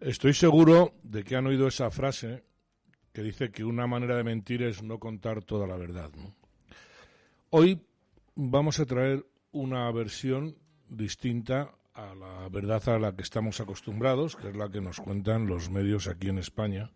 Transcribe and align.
Estoy 0.00 0.32
seguro 0.32 0.94
de 1.02 1.24
que 1.24 1.34
han 1.34 1.48
oído 1.48 1.66
esa 1.66 1.90
frase 1.90 2.44
que 3.12 3.20
dice 3.20 3.50
que 3.50 3.64
una 3.64 3.88
manera 3.88 4.16
de 4.16 4.22
mentir 4.22 4.62
es 4.62 4.80
no 4.80 5.00
contar 5.00 5.42
toda 5.42 5.66
la 5.66 5.76
verdad. 5.76 6.10
Hoy 7.50 7.82
vamos 8.36 8.78
a 8.78 8.86
traer 8.86 9.26
una 9.50 9.90
versión 9.90 10.56
distinta 10.88 11.72
a 11.94 12.14
la 12.14 12.48
verdad 12.48 12.88
a 12.90 12.98
la 13.00 13.16
que 13.16 13.22
estamos 13.22 13.60
acostumbrados, 13.60 14.36
que 14.36 14.50
es 14.50 14.56
la 14.56 14.70
que 14.70 14.80
nos 14.80 15.00
cuentan 15.00 15.48
los 15.48 15.68
medios 15.68 16.06
aquí 16.06 16.28
en 16.28 16.38
España. 16.38 16.92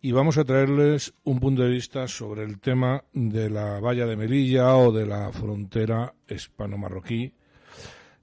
Y 0.00 0.12
vamos 0.12 0.38
a 0.38 0.44
traerles 0.44 1.12
un 1.24 1.40
punto 1.40 1.60
de 1.60 1.68
vista 1.68 2.08
sobre 2.08 2.44
el 2.44 2.58
tema 2.58 3.04
de 3.12 3.50
la 3.50 3.80
valla 3.80 4.06
de 4.06 4.16
Melilla 4.16 4.76
o 4.76 4.92
de 4.92 5.04
la 5.04 5.30
frontera 5.30 6.14
hispano-marroquí 6.26 7.34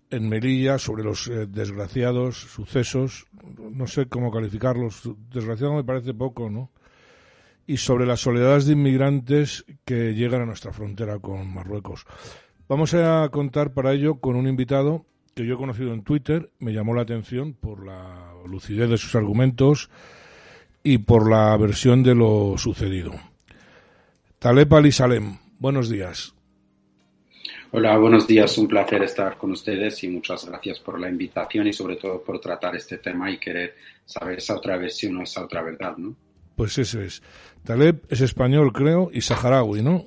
en 0.10 0.30
Melilla, 0.30 0.80
sobre 0.80 1.04
los 1.04 1.28
eh, 1.28 1.46
desgraciados 1.48 2.38
sucesos, 2.38 3.28
no 3.58 3.88
sé 3.88 4.08
cómo 4.08 4.32
calificarlos, 4.32 5.04
desgraciado 5.32 5.76
me 5.76 5.84
parece 5.84 6.14
poco, 6.14 6.50
¿no? 6.50 6.72
Y 7.68 7.78
sobre 7.78 8.06
las 8.06 8.22
soledades 8.22 8.66
de 8.66 8.74
inmigrantes 8.74 9.66
que 9.86 10.16
llegan 10.16 10.42
a 10.42 10.46
nuestra 10.46 10.74
frontera 10.74 11.20
con 11.20 11.54
Marruecos. 11.54 12.06
Vamos 12.68 12.94
a 12.96 13.30
contar 13.30 13.74
para 13.74 13.94
ello 13.94 14.16
con 14.20 14.36
un 14.36 14.48
invitado 14.48 15.06
que 15.36 15.46
yo 15.46 15.54
he 15.54 15.58
conocido 15.58 15.94
en 15.94 16.04
Twitter, 16.04 16.52
me 16.60 16.74
llamó 16.74 16.94
la 16.94 17.04
atención 17.04 17.54
por 17.54 17.86
la 17.86 18.34
lucidez 18.46 18.90
de 18.90 18.98
sus 18.98 19.16
argumentos 19.16 19.90
y 20.84 20.98
por 20.98 21.30
la 21.30 21.56
versión 21.58 22.04
de 22.04 22.16
lo 22.16 22.56
sucedido. 22.58 23.14
Taleb 24.40 24.74
Ali 24.74 24.92
Salem, 24.92 25.38
buenos 25.60 25.90
días. 25.90 26.34
Hola, 27.72 27.96
buenos 28.00 28.26
días. 28.26 28.58
Un 28.58 28.68
placer 28.68 29.04
estar 29.04 29.38
con 29.38 29.52
ustedes 29.52 30.04
y 30.04 30.08
muchas 30.08 30.44
gracias 30.46 30.80
por 30.80 31.00
la 31.00 31.08
invitación 31.08 31.68
y 31.68 31.74
sobre 31.74 31.98
todo 31.98 32.24
por 32.24 32.42
tratar 32.42 32.76
este 32.76 32.98
tema 32.98 33.30
y 33.30 33.38
querer 33.38 33.76
saber 34.06 34.40
esa 34.40 34.56
otra 34.56 34.76
versión 34.78 35.18
o 35.18 35.22
esa 35.22 35.44
otra 35.44 35.62
verdad, 35.62 35.96
¿no? 35.98 36.16
Pues 36.56 36.80
eso 36.80 37.00
es. 37.00 37.22
Taleb 37.64 38.02
es 38.10 38.22
español, 38.22 38.74
creo, 38.74 39.12
y 39.14 39.22
saharaui, 39.22 39.84
¿no? 39.84 40.04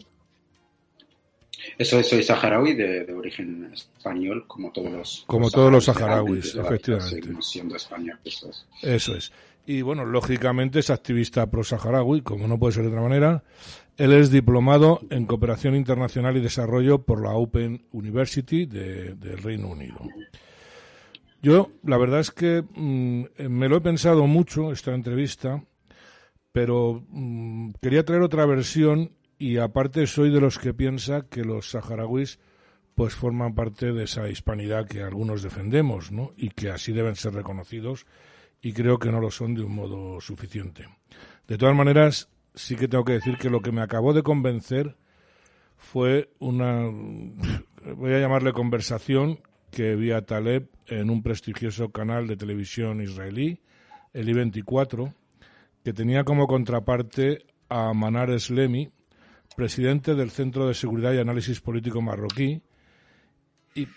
Eso 1.78 2.00
es, 2.00 2.08
soy 2.08 2.24
saharaui 2.24 2.74
de, 2.74 3.12
origen 3.14 3.70
español, 3.72 4.44
como 4.48 4.72
todos 4.72 4.90
los... 4.90 5.24
Como 5.28 5.48
todos 5.48 5.70
los 5.70 5.84
saharauis, 5.84 6.56
efectivamente. 6.56 7.76
España, 7.76 8.18
eso 8.24 8.50
es. 8.50 8.66
Eso 8.82 9.14
es. 9.14 9.32
Y 9.64 9.82
bueno, 9.82 10.04
lógicamente 10.04 10.80
es 10.80 10.90
activista 10.90 11.48
pro-saharaui, 11.48 12.22
como 12.22 12.48
no 12.48 12.58
puede 12.58 12.72
ser 12.72 12.82
de 12.82 12.88
otra 12.88 13.02
manera. 13.02 13.44
Él 13.96 14.12
es 14.12 14.30
diplomado 14.30 15.00
en 15.10 15.26
Cooperación 15.26 15.74
Internacional 15.74 16.36
y 16.36 16.40
Desarrollo 16.40 17.02
por 17.02 17.22
la 17.22 17.32
Open 17.32 17.86
University 17.92 18.66
del 18.66 19.38
Reino 19.38 19.68
Unido. 19.68 20.00
Yo, 21.42 21.72
la 21.84 21.98
verdad 21.98 22.20
es 22.20 22.30
que 22.30 22.62
mm, 22.62 23.24
me 23.48 23.68
lo 23.68 23.76
he 23.76 23.80
pensado 23.80 24.26
mucho 24.26 24.72
esta 24.72 24.94
entrevista, 24.94 25.64
pero 26.52 27.04
mm, 27.08 27.72
quería 27.82 28.04
traer 28.04 28.22
otra 28.22 28.46
versión 28.46 29.12
y 29.38 29.56
aparte 29.56 30.06
soy 30.06 30.30
de 30.30 30.40
los 30.40 30.58
que 30.58 30.72
piensa 30.72 31.26
que 31.28 31.44
los 31.44 31.70
saharauis 31.70 32.38
pues 32.94 33.14
forman 33.14 33.54
parte 33.54 33.92
de 33.92 34.04
esa 34.04 34.28
hispanidad 34.28 34.86
que 34.86 35.02
algunos 35.02 35.42
defendemos, 35.42 36.12
¿no? 36.12 36.32
Y 36.36 36.50
que 36.50 36.70
así 36.70 36.92
deben 36.92 37.16
ser 37.16 37.34
reconocidos 37.34 38.06
y 38.60 38.72
creo 38.72 38.98
que 38.98 39.10
no 39.10 39.20
lo 39.20 39.30
son 39.30 39.54
de 39.54 39.62
un 39.62 39.74
modo 39.74 40.20
suficiente. 40.20 40.86
De 41.48 41.58
todas 41.58 41.74
maneras, 41.74 42.28
sí 42.54 42.76
que 42.76 42.88
tengo 42.88 43.04
que 43.04 43.14
decir 43.14 43.36
que 43.38 43.50
lo 43.50 43.60
que 43.60 43.72
me 43.72 43.82
acabó 43.82 44.12
de 44.12 44.22
convencer 44.22 44.96
fue 45.76 46.30
una, 46.38 46.84
voy 47.96 48.12
a 48.12 48.18
llamarle 48.18 48.52
conversación 48.52 49.40
que 49.70 49.96
vi 49.96 50.12
a 50.12 50.22
Taleb 50.22 50.68
en 50.86 51.10
un 51.10 51.22
prestigioso 51.22 51.90
canal 51.90 52.26
de 52.26 52.36
televisión 52.36 53.00
israelí, 53.00 53.60
el 54.12 54.28
I-24, 54.28 55.14
que 55.82 55.92
tenía 55.92 56.24
como 56.24 56.46
contraparte 56.46 57.46
a 57.68 57.92
Manar 57.94 58.30
Eslemi, 58.30 58.92
presidente 59.56 60.14
del 60.14 60.30
Centro 60.30 60.68
de 60.68 60.74
Seguridad 60.74 61.14
y 61.14 61.18
Análisis 61.18 61.60
Político 61.60 62.02
marroquí. 62.02 62.62
Y 63.74 63.88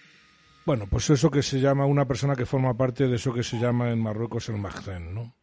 bueno, 0.66 0.88
pues 0.90 1.10
eso 1.10 1.30
que 1.30 1.44
se 1.44 1.60
llama 1.60 1.86
una 1.86 2.06
persona 2.06 2.36
que 2.36 2.46
forma 2.46 2.76
parte 2.76 3.08
de 3.08 3.18
eso 3.18 3.34
que 3.34 3.44
se 3.44 3.60
llama 3.60 3.92
en 3.92 4.02
Marruecos 4.02 4.50
el 4.50 4.58
Magzen, 4.58 5.14
¿no? 5.14 5.36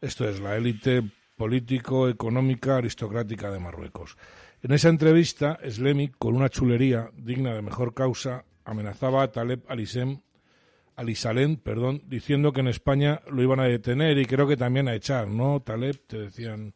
Esto 0.00 0.28
es 0.28 0.40
la 0.40 0.56
élite 0.56 1.02
político, 1.40 2.06
económica, 2.10 2.76
aristocrática 2.76 3.50
de 3.50 3.58
Marruecos. 3.58 4.18
En 4.62 4.72
esa 4.72 4.90
entrevista, 4.90 5.58
Slemi, 5.66 6.08
con 6.08 6.36
una 6.36 6.50
chulería 6.50 7.08
digna 7.16 7.54
de 7.54 7.62
mejor 7.62 7.94
causa, 7.94 8.44
amenazaba 8.66 9.22
a 9.22 9.32
Taleb 9.32 9.62
Alisem, 9.66 10.20
Alisalem, 10.96 11.56
perdón, 11.56 12.02
diciendo 12.06 12.52
que 12.52 12.60
en 12.60 12.68
España 12.68 13.22
lo 13.30 13.42
iban 13.42 13.58
a 13.58 13.64
detener 13.64 14.18
y 14.18 14.26
creo 14.26 14.46
que 14.46 14.58
también 14.58 14.86
a 14.86 14.94
echar, 14.94 15.28
¿no? 15.28 15.60
Taleb, 15.60 15.96
te 16.06 16.18
decían 16.18 16.74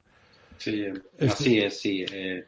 Sí, 0.56 0.86
este 1.18 1.26
así 1.26 1.58
es, 1.58 1.78
sí. 1.78 2.06
Eh, 2.10 2.46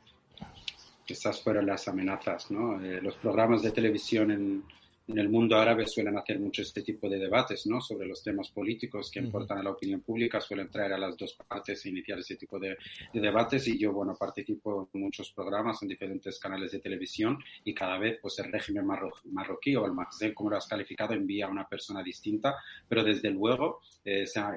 estas 1.07 1.43
fueron 1.43 1.67
las 1.67 1.87
amenazas, 1.87 2.51
¿no? 2.51 2.83
Eh, 2.83 3.03
los 3.03 3.17
programas 3.17 3.61
de 3.61 3.73
televisión 3.73 4.31
en, 4.31 4.65
en, 5.09 5.19
el 5.19 5.29
mundo 5.29 5.57
árabe 5.57 5.87
suelen 5.87 6.17
hacer 6.19 6.39
mucho 6.39 6.63
este 6.63 6.83
tipo 6.83 7.09
de 7.09 7.19
debates, 7.19 7.67
¿no? 7.67 7.81
Sobre 7.81 8.07
los 8.07 8.23
temas 8.23 8.51
políticos 8.51 9.11
que 9.11 9.21
importan 9.21 9.59
a 9.59 9.63
la 9.63 9.71
opinión 9.71 10.01
pública, 10.01 10.41
suelen 10.41 10.71
traer 10.71 10.93
a 10.93 10.99
las 10.99 11.17
dos 11.17 11.37
partes 11.47 11.85
e 11.85 11.89
iniciar 11.91 12.19
ese 12.19 12.37
tipo 12.37 12.59
de, 12.59 12.77
debates. 13.13 13.67
Y 13.69 13.79
yo, 13.79 13.93
bueno, 13.93 14.15
participo 14.15 14.89
en 14.93 15.01
muchos 15.01 15.33
programas 15.33 15.83
en 15.83 15.89
diferentes 15.89 16.39
canales 16.39 16.73
de 16.73 16.81
televisión 16.81 17.39
y 17.65 17.75
cada 17.75 17.99
vez, 17.99 18.19
pues, 18.21 18.39
el 18.39 18.51
régimen 18.53 18.87
marroquí 18.87 19.77
o 19.77 19.87
el 19.87 19.93
Magzen, 19.93 20.35
como 20.35 20.51
lo 20.51 20.57
has 20.57 20.67
calificado, 20.67 21.15
envía 21.15 21.47
a 21.47 21.51
una 21.51 21.69
persona 21.69 22.03
distinta, 22.03 22.57
pero 22.89 23.03
desde 23.03 23.31
luego 23.31 23.81
eh, 24.05 24.27
se 24.27 24.41
ha 24.41 24.57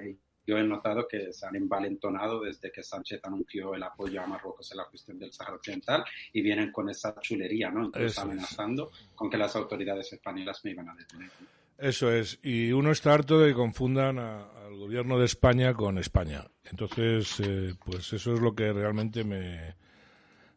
yo 0.49 0.57
he 0.57 0.63
notado 0.63 1.07
que 1.07 1.31
se 1.31 1.45
han 1.45 1.55
envalentonado 1.55 2.41
desde 2.41 2.71
que 2.71 2.81
Sánchez 2.81 3.21
anunció 3.23 3.75
el 3.75 3.83
apoyo 3.83 4.19
a 4.19 4.25
Marruecos 4.25 4.71
en 4.71 4.77
la 4.77 4.85
cuestión 4.85 5.19
del 5.19 5.31
Sahara 5.31 5.57
Occidental 5.57 6.03
y 6.33 6.41
vienen 6.41 6.71
con 6.71 6.89
esa 6.89 7.13
chulería, 7.19 7.69
¿no? 7.69 7.85
Entonces 7.85 8.17
amenazando 8.17 8.91
con 9.13 9.29
que 9.29 9.37
las 9.37 9.55
autoridades 9.55 10.11
españolas 10.11 10.65
me 10.65 10.71
iban 10.71 10.89
a 10.89 10.95
detener. 10.95 11.29
Eso 11.77 12.11
es, 12.11 12.39
y 12.41 12.71
uno 12.71 12.91
está 12.91 13.13
harto 13.13 13.39
de 13.39 13.49
que 13.49 13.53
confundan 13.53 14.17
al 14.17 14.75
gobierno 14.75 15.19
de 15.19 15.25
España 15.25 15.75
con 15.75 15.99
España. 15.99 16.45
Entonces, 16.65 17.39
eh, 17.41 17.75
pues 17.85 18.11
eso 18.11 18.33
es 18.33 18.39
lo 18.39 18.55
que 18.55 18.73
realmente 18.73 19.23
me, 19.23 19.75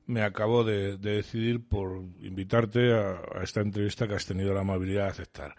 me 0.06 0.22
acabo 0.22 0.64
de, 0.64 0.96
decidir 0.96 1.68
por 1.68 1.98
invitarte 2.22 2.94
a, 2.94 3.20
a, 3.38 3.42
esta 3.42 3.60
entrevista 3.60 4.08
que 4.08 4.14
has 4.14 4.24
tenido 4.24 4.54
la 4.54 4.62
amabilidad 4.62 5.04
de 5.04 5.10
aceptar. 5.10 5.54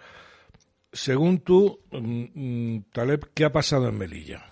Según 0.94 1.40
tú, 1.40 1.80
mm, 1.92 2.24
mm, 2.36 2.84
Taleb, 2.92 3.32
¿qué 3.34 3.46
ha 3.46 3.52
pasado 3.52 3.90
en 3.90 3.98
Melilla? 3.98 4.46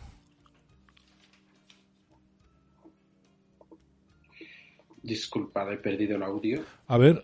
Disculpa, 5.04 5.72
he 5.72 5.78
perdido 5.78 6.16
el 6.16 6.24
audio. 6.24 6.64
A 6.88 6.98
ver. 6.98 7.24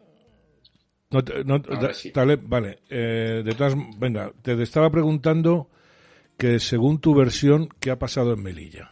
Taleb, 2.14 2.42
vale. 2.44 2.80
Eh, 2.90 3.42
de 3.44 3.56
todas, 3.56 3.76
venga, 3.98 4.32
te 4.42 4.62
estaba 4.62 4.92
preguntando 4.92 5.70
que 6.38 6.60
según 6.60 7.00
tu 7.00 7.16
versión, 7.16 7.70
¿qué 7.80 7.90
ha 7.90 7.98
pasado 7.98 8.34
en 8.34 8.44
Melilla? 8.44 8.92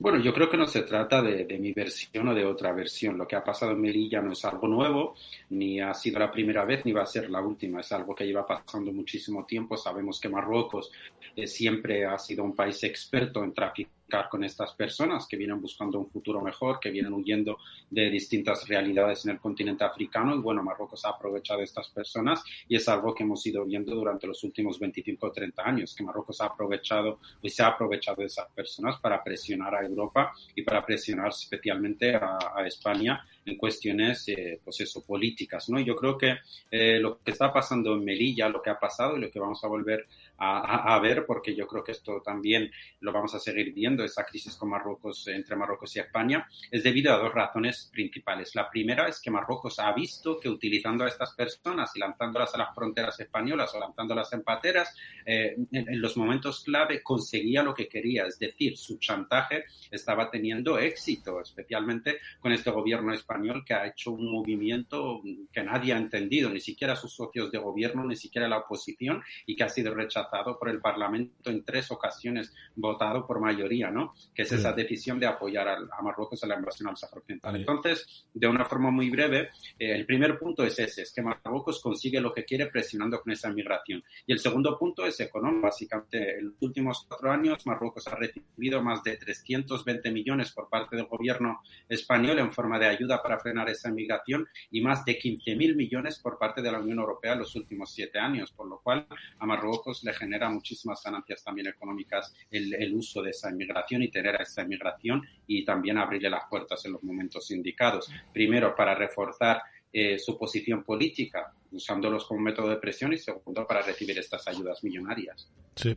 Bueno, 0.00 0.18
yo 0.18 0.32
creo 0.32 0.48
que 0.48 0.56
no 0.56 0.66
se 0.66 0.80
trata 0.80 1.20
de, 1.20 1.58
mi 1.58 1.72
versión 1.74 2.26
o 2.28 2.34
de 2.34 2.46
otra 2.46 2.72
versión. 2.72 3.18
Lo 3.18 3.28
que 3.28 3.36
ha 3.36 3.44
pasado 3.44 3.72
en 3.72 3.82
Melilla 3.82 4.22
no 4.22 4.32
es 4.32 4.42
algo 4.46 4.66
nuevo, 4.66 5.14
ni 5.50 5.78
ha 5.78 5.92
sido 5.92 6.18
la 6.18 6.32
primera 6.32 6.64
vez, 6.64 6.86
ni 6.86 6.92
va 6.92 7.02
a 7.02 7.06
ser 7.06 7.28
la 7.28 7.42
última. 7.42 7.80
Es 7.80 7.92
algo 7.92 8.14
que 8.14 8.24
lleva 8.24 8.46
pasando 8.46 8.92
muchísimo 8.92 9.44
tiempo. 9.44 9.76
Sabemos 9.76 10.18
que 10.18 10.30
Marruecos 10.30 10.90
eh, 11.36 11.46
siempre 11.46 12.06
ha 12.06 12.16
sido 12.18 12.44
un 12.44 12.56
país 12.56 12.82
experto 12.82 13.44
en 13.44 13.52
tráfico 13.52 13.90
con 14.28 14.44
estas 14.44 14.74
personas 14.74 15.26
que 15.26 15.36
vienen 15.36 15.60
buscando 15.60 15.98
un 15.98 16.06
futuro 16.06 16.40
mejor, 16.40 16.80
que 16.80 16.90
vienen 16.90 17.12
huyendo 17.12 17.58
de 17.88 18.10
distintas 18.10 18.66
realidades 18.68 19.24
en 19.24 19.32
el 19.32 19.38
continente 19.38 19.84
africano. 19.84 20.34
Y 20.34 20.38
bueno, 20.38 20.62
Marruecos 20.62 21.04
ha 21.04 21.10
aprovechado 21.10 21.60
a 21.60 21.64
estas 21.64 21.88
personas 21.88 22.42
y 22.68 22.76
es 22.76 22.88
algo 22.88 23.14
que 23.14 23.22
hemos 23.22 23.44
ido 23.46 23.64
viendo 23.64 23.94
durante 23.94 24.26
los 24.26 24.42
últimos 24.42 24.78
25 24.78 25.26
o 25.26 25.32
30 25.32 25.62
años, 25.62 25.94
que 25.94 26.02
Marruecos 26.02 26.40
ha 26.40 26.46
aprovechado 26.46 27.20
y 27.40 27.50
se 27.50 27.62
ha 27.62 27.68
aprovechado 27.68 28.20
de 28.20 28.26
esas 28.26 28.50
personas 28.50 28.98
para 28.98 29.22
presionar 29.22 29.74
a 29.74 29.84
Europa 29.84 30.32
y 30.54 30.62
para 30.62 30.84
presionar 30.84 31.28
especialmente 31.28 32.14
a, 32.14 32.38
España 32.66 33.24
en 33.46 33.56
cuestiones, 33.56 34.28
eh, 34.28 34.60
pues 34.62 34.80
eso, 34.80 35.02
políticas, 35.02 35.68
¿no? 35.70 35.80
yo 35.80 35.96
creo 35.96 36.18
que 36.18 36.36
eh, 36.70 36.98
lo 37.00 37.18
que 37.18 37.30
está 37.30 37.52
pasando 37.52 37.94
en 37.94 38.04
Melilla, 38.04 38.48
lo 38.48 38.60
que 38.60 38.70
ha 38.70 38.78
pasado 38.78 39.16
y 39.16 39.20
lo 39.20 39.30
que 39.30 39.40
vamos 39.40 39.62
a 39.64 39.68
volver 39.68 40.06
a, 40.42 40.98
ver, 41.00 41.26
porque 41.26 41.54
yo 41.54 41.66
creo 41.66 41.84
que 41.84 41.92
esto 41.92 42.22
también 42.24 42.70
lo 43.00 43.12
vamos 43.12 43.34
a 43.34 43.38
seguir 43.38 43.74
viendo, 43.74 44.02
esa 44.02 44.24
crisis 44.24 44.56
con 44.56 44.70
Marruecos, 44.70 45.28
entre 45.28 45.54
Marruecos 45.54 45.94
y 45.96 46.00
España, 46.00 46.48
es 46.70 46.82
debido 46.82 47.12
a 47.12 47.18
dos 47.18 47.34
razones 47.34 47.90
principales. 47.92 48.54
La 48.54 48.70
primera 48.70 49.06
es 49.06 49.20
que 49.20 49.30
Marruecos 49.30 49.78
ha 49.78 49.92
visto 49.92 50.40
que 50.40 50.48
utilizando 50.48 51.04
a 51.04 51.08
estas 51.08 51.34
personas 51.34 51.94
y 51.94 51.98
lanzándolas 51.98 52.54
a 52.54 52.58
las 52.58 52.74
fronteras 52.74 53.20
españolas 53.20 53.74
o 53.74 53.80
lanzándolas 53.80 54.32
en 54.32 54.42
pateras, 54.42 54.96
eh, 55.26 55.56
en, 55.72 56.00
los 56.00 56.16
momentos 56.16 56.64
clave 56.64 57.02
conseguía 57.02 57.62
lo 57.62 57.74
que 57.74 57.86
quería, 57.86 58.24
es 58.24 58.38
decir, 58.38 58.78
su 58.78 58.98
chantaje 58.98 59.64
estaba 59.90 60.30
teniendo 60.30 60.78
éxito, 60.78 61.42
especialmente 61.42 62.18
con 62.40 62.52
este 62.52 62.70
gobierno 62.70 63.12
español 63.12 63.62
que 63.62 63.74
ha 63.74 63.86
hecho 63.86 64.12
un 64.12 64.32
movimiento 64.32 65.20
que 65.52 65.62
nadie 65.62 65.92
ha 65.92 65.98
entendido, 65.98 66.48
ni 66.48 66.60
siquiera 66.60 66.96
sus 66.96 67.12
socios 67.12 67.50
de 67.50 67.58
gobierno, 67.58 68.04
ni 68.04 68.16
siquiera 68.16 68.48
la 68.48 68.58
oposición, 68.58 69.22
y 69.44 69.54
que 69.54 69.64
ha 69.64 69.68
sido 69.68 69.94
rechazado 69.94 70.29
rechazado 70.30 70.58
por 70.58 70.68
el 70.68 70.80
Parlamento 70.80 71.50
en 71.50 71.64
tres 71.64 71.90
ocasiones, 71.90 72.52
votado 72.76 73.26
por 73.26 73.40
mayoría, 73.40 73.90
¿no? 73.90 74.14
Que 74.34 74.42
es 74.42 74.52
esa 74.52 74.72
decisión 74.72 75.18
de 75.18 75.26
apoyar 75.26 75.68
a, 75.68 76.02
Marruecos 76.02 76.42
en 76.42 76.48
la 76.48 76.56
invasión 76.56 76.88
al 76.88 76.96
Sahara 76.96 77.18
Occidental. 77.18 77.56
Entonces, 77.56 78.26
de 78.32 78.46
una 78.46 78.64
forma 78.64 78.90
muy 78.90 79.10
breve, 79.10 79.50
eh, 79.78 79.94
el 79.94 80.06
primer 80.06 80.38
punto 80.38 80.64
es 80.64 80.78
ese, 80.78 81.02
es 81.02 81.12
que 81.12 81.22
Marruecos 81.22 81.80
consigue 81.80 82.20
lo 82.20 82.32
que 82.32 82.44
quiere 82.44 82.66
presionando 82.66 83.20
con 83.20 83.32
esa 83.32 83.50
migración. 83.50 84.02
Y 84.26 84.32
el 84.32 84.38
segundo 84.38 84.78
punto 84.78 85.04
es 85.04 85.20
económico. 85.20 85.66
Básicamente, 85.66 86.38
en 86.38 86.46
los 86.46 86.54
últimos 86.60 87.04
cuatro 87.06 87.30
años, 87.30 87.66
Marruecos 87.66 88.06
ha 88.08 88.16
recibido 88.16 88.82
más 88.82 89.02
de 89.02 89.16
320 89.16 90.10
millones 90.10 90.52
por 90.52 90.68
parte 90.68 90.96
del 90.96 91.06
gobierno 91.06 91.60
español 91.88 92.38
en 92.38 92.50
forma 92.50 92.78
de 92.78 92.86
ayuda 92.86 93.22
para 93.22 93.38
frenar 93.38 93.68
esa 93.68 93.90
migración 93.90 94.48
y 94.70 94.80
más 94.80 95.04
de 95.04 95.18
15 95.18 95.54
mil 95.56 95.76
millones 95.76 96.18
por 96.18 96.38
parte 96.38 96.62
de 96.62 96.72
la 96.72 96.80
Unión 96.80 96.98
Europea 96.98 97.32
en 97.32 97.40
los 97.40 97.54
últimos 97.56 97.92
siete 97.92 98.18
años, 98.18 98.52
por 98.52 98.68
lo 98.68 98.78
cual 98.78 99.06
a 99.38 99.46
Marruecos 99.46 100.02
le 100.04 100.12
genera 100.20 100.50
muchísimas 100.50 101.02
ganancias 101.02 101.42
también 101.42 101.68
económicas 101.68 102.32
el, 102.50 102.74
el 102.74 102.94
uso 102.94 103.22
de 103.22 103.30
esa 103.30 103.50
inmigración 103.50 104.02
y 104.02 104.10
tener 104.10 104.36
a 104.36 104.42
esa 104.42 104.62
inmigración 104.62 105.22
y 105.46 105.64
también 105.64 105.98
abrirle 105.98 106.30
las 106.30 106.44
puertas 106.48 106.84
en 106.84 106.92
los 106.92 107.02
momentos 107.02 107.50
indicados. 107.50 108.08
Primero, 108.32 108.74
para 108.76 108.94
reforzar 108.94 109.62
eh, 109.92 110.20
su 110.20 110.38
posición 110.38 110.84
política, 110.84 111.52
usándolos 111.72 112.24
como 112.24 112.40
método 112.40 112.68
de 112.68 112.76
presión 112.76 113.12
y 113.12 113.18
segundo, 113.18 113.66
para 113.66 113.82
recibir 113.82 114.16
estas 114.16 114.46
ayudas 114.46 114.84
millonarias. 114.84 115.50
Sí, 115.74 115.96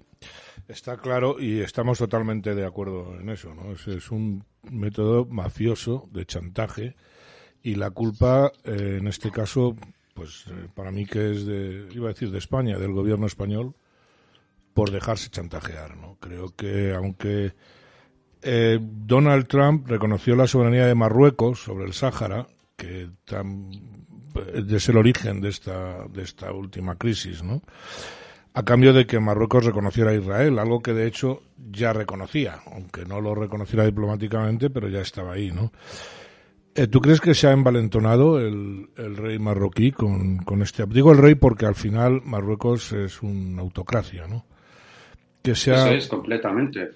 está 0.68 0.98
claro 0.98 1.40
y 1.40 1.60
estamos 1.60 2.00
totalmente 2.00 2.56
de 2.56 2.66
acuerdo 2.66 3.20
en 3.20 3.30
eso. 3.30 3.54
¿no? 3.54 3.74
Es, 3.74 4.10
un 4.10 4.44
método 4.64 5.26
mafioso 5.26 6.10
de 6.12 6.26
chantaje 6.26 6.96
y 7.62 7.76
la 7.76 7.92
culpa, 7.92 8.52
eh, 8.64 8.98
en 9.00 9.08
este 9.08 9.30
caso, 9.30 9.76
pues 10.16 10.46
eh, 10.48 10.70
para 10.74 10.92
mí 10.92 11.06
que 11.06 11.32
es 11.32 11.46
de, 11.46 11.88
iba 11.94 12.10
a 12.10 12.14
decir 12.14 12.32
de 12.32 12.40
España, 12.40 12.80
del 12.80 12.94
gobierno 12.94 13.28
español, 13.28 13.76
por 14.74 14.92
dejarse 14.92 15.30
chantajear. 15.30 15.98
¿no? 15.98 16.18
Creo 16.20 16.56
que 16.56 16.94
aunque 16.94 17.54
eh, 18.42 18.80
Donald 18.82 19.48
Trump 19.48 19.88
reconoció 19.88 20.36
la 20.36 20.48
soberanía 20.48 20.86
de 20.86 20.96
Marruecos 20.96 21.64
sobre 21.64 21.86
el 21.86 21.94
Sáhara, 21.94 22.48
que 22.76 23.10
es 24.70 24.90
el 24.90 24.98
origen 24.98 25.42
de 25.42 25.50
esta, 25.50 26.08
de 26.08 26.24
esta 26.24 26.52
última 26.52 26.96
crisis, 26.96 27.44
¿no? 27.44 27.62
a 28.54 28.64
cambio 28.64 28.94
de 28.94 29.08
que 29.08 29.20
Marruecos 29.20 29.66
reconociera 29.66 30.12
a 30.12 30.16
Israel, 30.16 30.60
algo 30.60 30.82
que 30.82 30.94
de 30.94 31.08
hecho 31.08 31.42
ya 31.72 31.92
reconocía, 31.92 32.62
aunque 32.72 33.06
no 33.06 33.20
lo 33.20 33.34
reconociera 33.34 33.86
diplomáticamente, 33.86 34.70
pero 34.70 34.90
ya 34.90 35.02
estaba 35.02 35.34
ahí, 35.34 35.52
¿no? 35.52 35.72
Eh, 36.76 36.88
¿Tú 36.88 37.02
crees 37.02 37.22
que 37.22 37.36
se 37.36 37.48
ha 37.48 37.52
envalentonado 37.52 38.40
el, 38.40 38.90
el 38.98 39.16
rey 39.16 39.38
marroquí 39.38 39.92
con, 39.92 40.38
con, 40.38 40.62
este? 40.64 40.86
Digo 40.88 41.12
el 41.12 41.20
rey 41.20 41.36
porque 41.36 41.66
al 41.68 41.76
final 41.76 42.22
Marruecos 42.26 42.92
es 42.94 43.22
una 43.22 43.62
autocracia, 43.62 44.28
¿no? 44.28 44.46
Que 45.44 45.54
sea... 45.54 45.76
Eso 45.76 45.94
es, 45.94 46.08
completamente. 46.08 46.92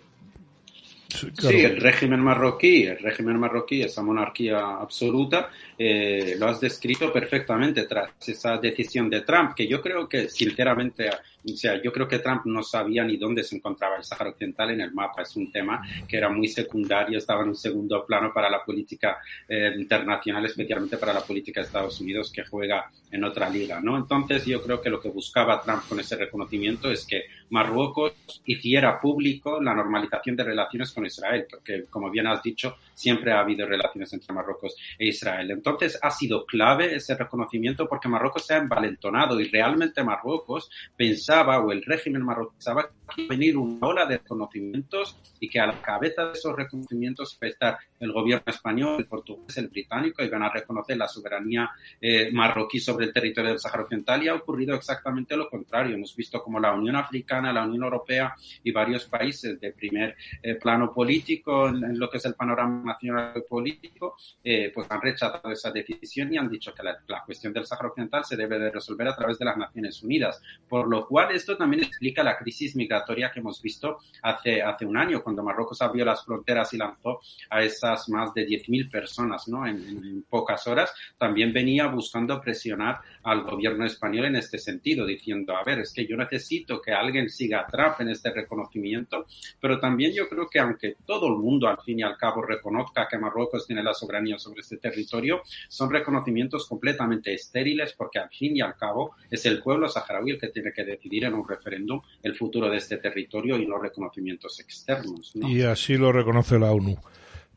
Sí, 1.09 1.61
el 1.61 1.77
régimen 1.77 2.19
marroquí, 2.19 2.83
el 2.83 2.99
régimen 2.99 3.39
marroquí, 3.39 3.81
esa 3.81 4.03
monarquía 4.03 4.59
absoluta, 4.59 5.49
eh, 5.77 6.35
lo 6.38 6.47
has 6.47 6.59
descrito 6.59 7.11
perfectamente 7.11 7.83
tras 7.83 8.11
esa 8.27 8.57
decisión 8.57 9.09
de 9.09 9.21
Trump, 9.21 9.53
que 9.55 9.67
yo 9.67 9.81
creo 9.81 10.07
que, 10.07 10.29
sinceramente, 10.29 11.09
o 11.53 11.55
sea, 11.55 11.81
yo 11.81 11.91
creo 11.91 12.07
que 12.07 12.19
Trump 12.19 12.45
no 12.45 12.63
sabía 12.63 13.03
ni 13.03 13.17
dónde 13.17 13.44
se 13.44 13.55
encontraba 13.55 13.97
el 13.97 14.03
Sáhara 14.03 14.31
Occidental 14.31 14.71
en 14.71 14.81
el 14.81 14.94
mapa. 14.94 15.21
Es 15.21 15.35
un 15.35 15.51
tema 15.51 15.81
que 16.07 16.17
era 16.17 16.29
muy 16.29 16.47
secundario, 16.47 17.17
estaba 17.17 17.44
en 17.44 17.49
un 17.49 17.55
segundo 17.55 18.05
plano 18.05 18.31
para 18.33 18.49
la 18.49 18.63
política 18.63 19.17
eh, 19.47 19.71
internacional, 19.77 20.45
especialmente 20.45 20.97
para 20.97 21.13
la 21.13 21.21
política 21.21 21.61
de 21.61 21.67
Estados 21.67 21.99
Unidos, 22.01 22.31
que 22.31 22.44
juega 22.45 22.91
en 23.11 23.23
otra 23.23 23.49
liga, 23.49 23.79
¿no? 23.81 23.97
Entonces, 23.97 24.45
yo 24.45 24.61
creo 24.61 24.81
que 24.81 24.89
lo 24.89 24.99
que 24.99 25.09
buscaba 25.09 25.61
Trump 25.61 25.88
con 25.88 25.99
ese 25.99 26.15
reconocimiento 26.17 26.91
es 26.91 27.05
que 27.05 27.23
Marruecos 27.49 28.13
hiciera 28.45 28.99
público 28.99 29.61
la 29.61 29.73
normalización 29.73 30.35
de 30.35 30.44
relaciones 30.44 30.91
con 30.91 31.05
Israel, 31.05 31.45
porque, 31.49 31.85
como 31.89 32.09
bien 32.09 32.27
has 32.27 32.44
dicho, 32.44 32.75
siempre 32.94 33.31
ha 33.31 33.39
habido 33.39 33.65
relaciones 33.65 34.11
entre 34.13 34.33
Marruecos 34.33 34.75
e 34.99 35.07
Israel. 35.07 35.51
Entonces, 35.51 35.97
ha 36.01 36.11
sido 36.11 36.45
clave 36.45 36.95
ese 36.95 37.15
reconocimiento 37.15 37.88
porque 37.88 38.09
Marruecos 38.09 38.45
se 38.45 38.55
ha 38.55 38.57
envalentonado 38.57 39.39
y 39.39 39.45
realmente 39.45 40.03
Marruecos 40.03 40.69
pensaba, 40.95 41.36
o 41.41 41.71
el 41.71 41.83
régimen 41.83 42.23
marroquí 42.23 42.55
pensaba, 42.55 42.89
que 43.15 43.21
iba 43.21 43.33
a 43.33 43.37
venir 43.37 43.57
una 43.57 43.87
ola 43.87 44.05
de 44.05 44.17
reconocimientos 44.17 45.17
y 45.39 45.49
que 45.49 45.59
a 45.59 45.67
la 45.67 45.81
cabeza 45.81 46.25
de 46.25 46.33
esos 46.33 46.55
reconocimientos 46.55 47.37
iba 47.39 47.47
a 47.47 47.51
estar 47.51 47.77
el 47.99 48.11
gobierno 48.11 48.43
español, 48.47 48.95
el 48.99 49.05
portugués, 49.05 49.57
el 49.57 49.69
británico, 49.69 50.23
y 50.23 50.29
van 50.29 50.43
a 50.43 50.49
reconocer 50.49 50.97
la 50.97 51.07
soberanía 51.07 51.69
eh, 52.01 52.31
marroquí 52.31 52.79
sobre 52.79 53.05
el 53.05 53.13
territorio 53.13 53.51
del 53.51 53.59
Sáhara 53.59 53.83
Occidental 53.83 54.23
y 54.23 54.27
ha 54.27 54.35
ocurrido 54.35 54.75
exactamente 54.75 55.35
lo 55.35 55.47
contrario. 55.47 55.95
Hemos 55.95 56.15
visto 56.15 56.41
como 56.41 56.59
la 56.59 56.73
Unión 56.73 56.95
Africana, 56.95 57.53
la 57.53 57.63
Unión 57.63 57.83
Europea 57.83 58.35
y 58.63 58.71
varios 58.71 59.05
países 59.05 59.59
de 59.59 59.71
primer 59.71 60.15
eh, 60.41 60.55
plano 60.55 60.93
político 60.93 61.67
en, 61.67 61.97
lo 61.97 62.09
que 62.09 62.17
es 62.17 62.25
el 62.25 62.35
panorama 62.35 62.83
nacional 62.83 63.43
político, 63.47 64.15
eh, 64.43 64.71
pues 64.73 64.89
han 64.89 65.01
rechazado 65.01 65.51
esa 65.51 65.71
decisión 65.71 66.33
y 66.33 66.37
han 66.37 66.49
dicho 66.49 66.73
que 66.73 66.83
la, 66.83 66.97
la, 67.07 67.23
cuestión 67.23 67.53
del 67.53 67.65
Sáhara 67.65 67.89
Occidental 67.89 68.25
se 68.25 68.35
debe 68.35 68.59
de 68.59 68.71
resolver 68.71 69.07
a 69.07 69.15
través 69.15 69.37
de 69.39 69.45
las 69.45 69.57
Naciones 69.57 70.01
Unidas. 70.03 70.41
Por 70.67 70.87
lo 70.87 71.07
cual 71.07 71.26
esto 71.31 71.57
también 71.57 71.83
explica 71.83 72.24
la 72.24 72.38
crisis 72.38 72.75
migratoria 72.75 73.31
que 73.31 73.39
hemos 73.39 73.62
visto 73.62 74.00
hace, 74.21 74.62
hace 74.62 74.85
un 74.85 74.97
año, 74.97 75.24
cuando 75.24 75.44
Marruecos 75.44 75.81
abrió 75.81 76.06
las 76.06 76.24
fronteras 76.24 76.74
y 76.74 76.77
lanzó 76.77 77.19
a 77.50 77.63
esa 77.63 77.97
más 78.09 78.33
de 78.33 78.47
10.000 78.47 78.91
personas 78.91 79.47
¿no? 79.47 79.65
En, 79.65 80.24
pocas 80.29 80.68
horas, 80.68 80.94
también 81.18 81.53
venía 81.53 81.88
buscando 81.88 82.39
presionar 82.41 83.00
al 83.24 83.44
gobierno 83.44 83.85
español 83.85 84.25
en 84.25 84.35
este 84.35 84.57
sentido, 84.57 85.06
diciendo, 85.06 85.56
a 85.56 85.63
ver, 85.63 85.79
es 85.79 85.94
que 85.94 86.06
yo 86.06 86.18
necesito 86.18 86.81
que 86.81 86.91
alguien 86.91 87.30
siga 87.30 87.62
atrás 87.62 88.00
en 88.00 88.09
este 88.09 88.31
reconocimiento, 88.31 89.25
pero 89.59 89.80
también 89.80 90.13
yo 90.13 90.27
creo 90.27 90.47
que 90.50 90.59
aunque 90.59 90.97
todo 91.06 91.27
el 91.27 91.38
mundo 91.38 91.68
al 91.68 91.80
fin 91.80 92.00
y 92.00 92.03
al 92.03 92.18
cabo 92.18 92.41
reconozca 92.41 93.07
que 93.07 93.18
Marruecos 93.18 93.65
tiene 93.65 93.83
la 93.83 93.94
soberanía 93.94 94.38
sobre 94.38 94.62
este 94.62 94.77
territorio, 94.77 95.41
son 95.68 95.89
reconocimientos 95.89 96.68
completamente 96.68 97.33
estériles 97.33 97.94
porque 97.94 98.19
al 98.19 98.30
fin 98.30 98.56
y 98.56 98.62
al 98.62 98.75
cabo 98.75 99.15
es 99.30 99.45
el 99.45 99.62
pueblo 99.62 99.88
saharaui 99.88 100.31
el 100.31 100.39
que 100.39 100.50
tiene 100.50 100.71
que 100.73 100.83
decidir 100.83 101.06
en 101.12 101.33
un 101.33 101.48
referéndum 101.48 102.01
el 102.21 102.36
futuro 102.36 102.69
de 102.69 102.77
este 102.77 102.98
territorio 102.98 103.57
y 103.57 103.65
los 103.65 103.81
reconocimientos 103.81 104.59
externos. 104.59 105.33
Y 105.36 105.62
así 105.62 105.98
lo 105.98 106.12
reconoce 106.12 106.59
la 106.59 106.71
ONU. 106.71 106.98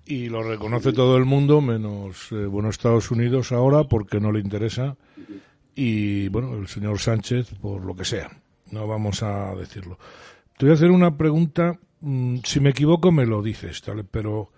Y 0.07 0.29
lo 0.29 0.43
reconoce 0.43 0.93
todo 0.93 1.17
el 1.17 1.25
mundo 1.25 1.61
menos 1.61 2.33
eh, 2.33 2.47
bueno 2.47 2.71
Estados 2.71 3.11
Unidos 3.11 3.53
ahora 3.53 3.85
porque 3.85 4.21
no 4.21 4.33
le 4.33 4.41
interesa. 4.41 4.97
Y 5.75 6.29
bueno 6.29 6.57
el 6.57 6.69
señor 6.69 6.99
Sánchez 6.99 7.55
por 7.61 7.85
lo 7.85 7.95
que 7.95 8.05
sea. 8.05 8.31
No 8.71 8.87
vamos 8.87 9.23
a 9.23 9.55
decirlo. 9.55 9.99
Te 10.57 10.67
voy 10.67 10.73
a 10.73 10.75
hacer 10.75 10.91
una 10.91 11.17
pregunta 11.17 11.79
mm, 12.01 12.39
si 12.45 12.61
me 12.61 12.71
equivoco 12.71 13.13
me 13.13 13.27
lo 13.27 13.43
dices 13.43 13.83
tal 13.83 14.05
pero 14.05 14.51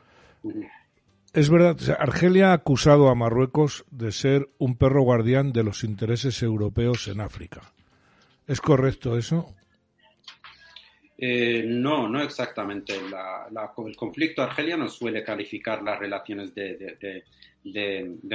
es 1.32 1.48
verdad 1.50 1.76
Argelia 1.98 2.50
ha 2.50 2.54
acusado 2.54 3.08
a 3.08 3.14
Marruecos 3.14 3.84
de 3.90 4.12
ser 4.12 4.50
un 4.58 4.76
perro 4.76 5.02
guardián 5.02 5.52
de 5.52 5.64
los 5.64 5.84
intereses 5.84 6.42
europeos 6.42 7.08
en 7.08 7.20
África 7.20 7.72
es 8.46 8.60
correcto 8.60 9.16
eso 9.16 9.54
eh, 11.24 11.62
no, 11.64 12.08
no 12.08 12.20
exactamente. 12.20 12.94
el 12.96 13.96
conflicto 13.96 14.42
argeliano 14.42 14.88
suele 14.88 15.22
calificar 15.22 15.80
las 15.80 15.96
relaciones 15.96 16.52
de, 16.52 17.22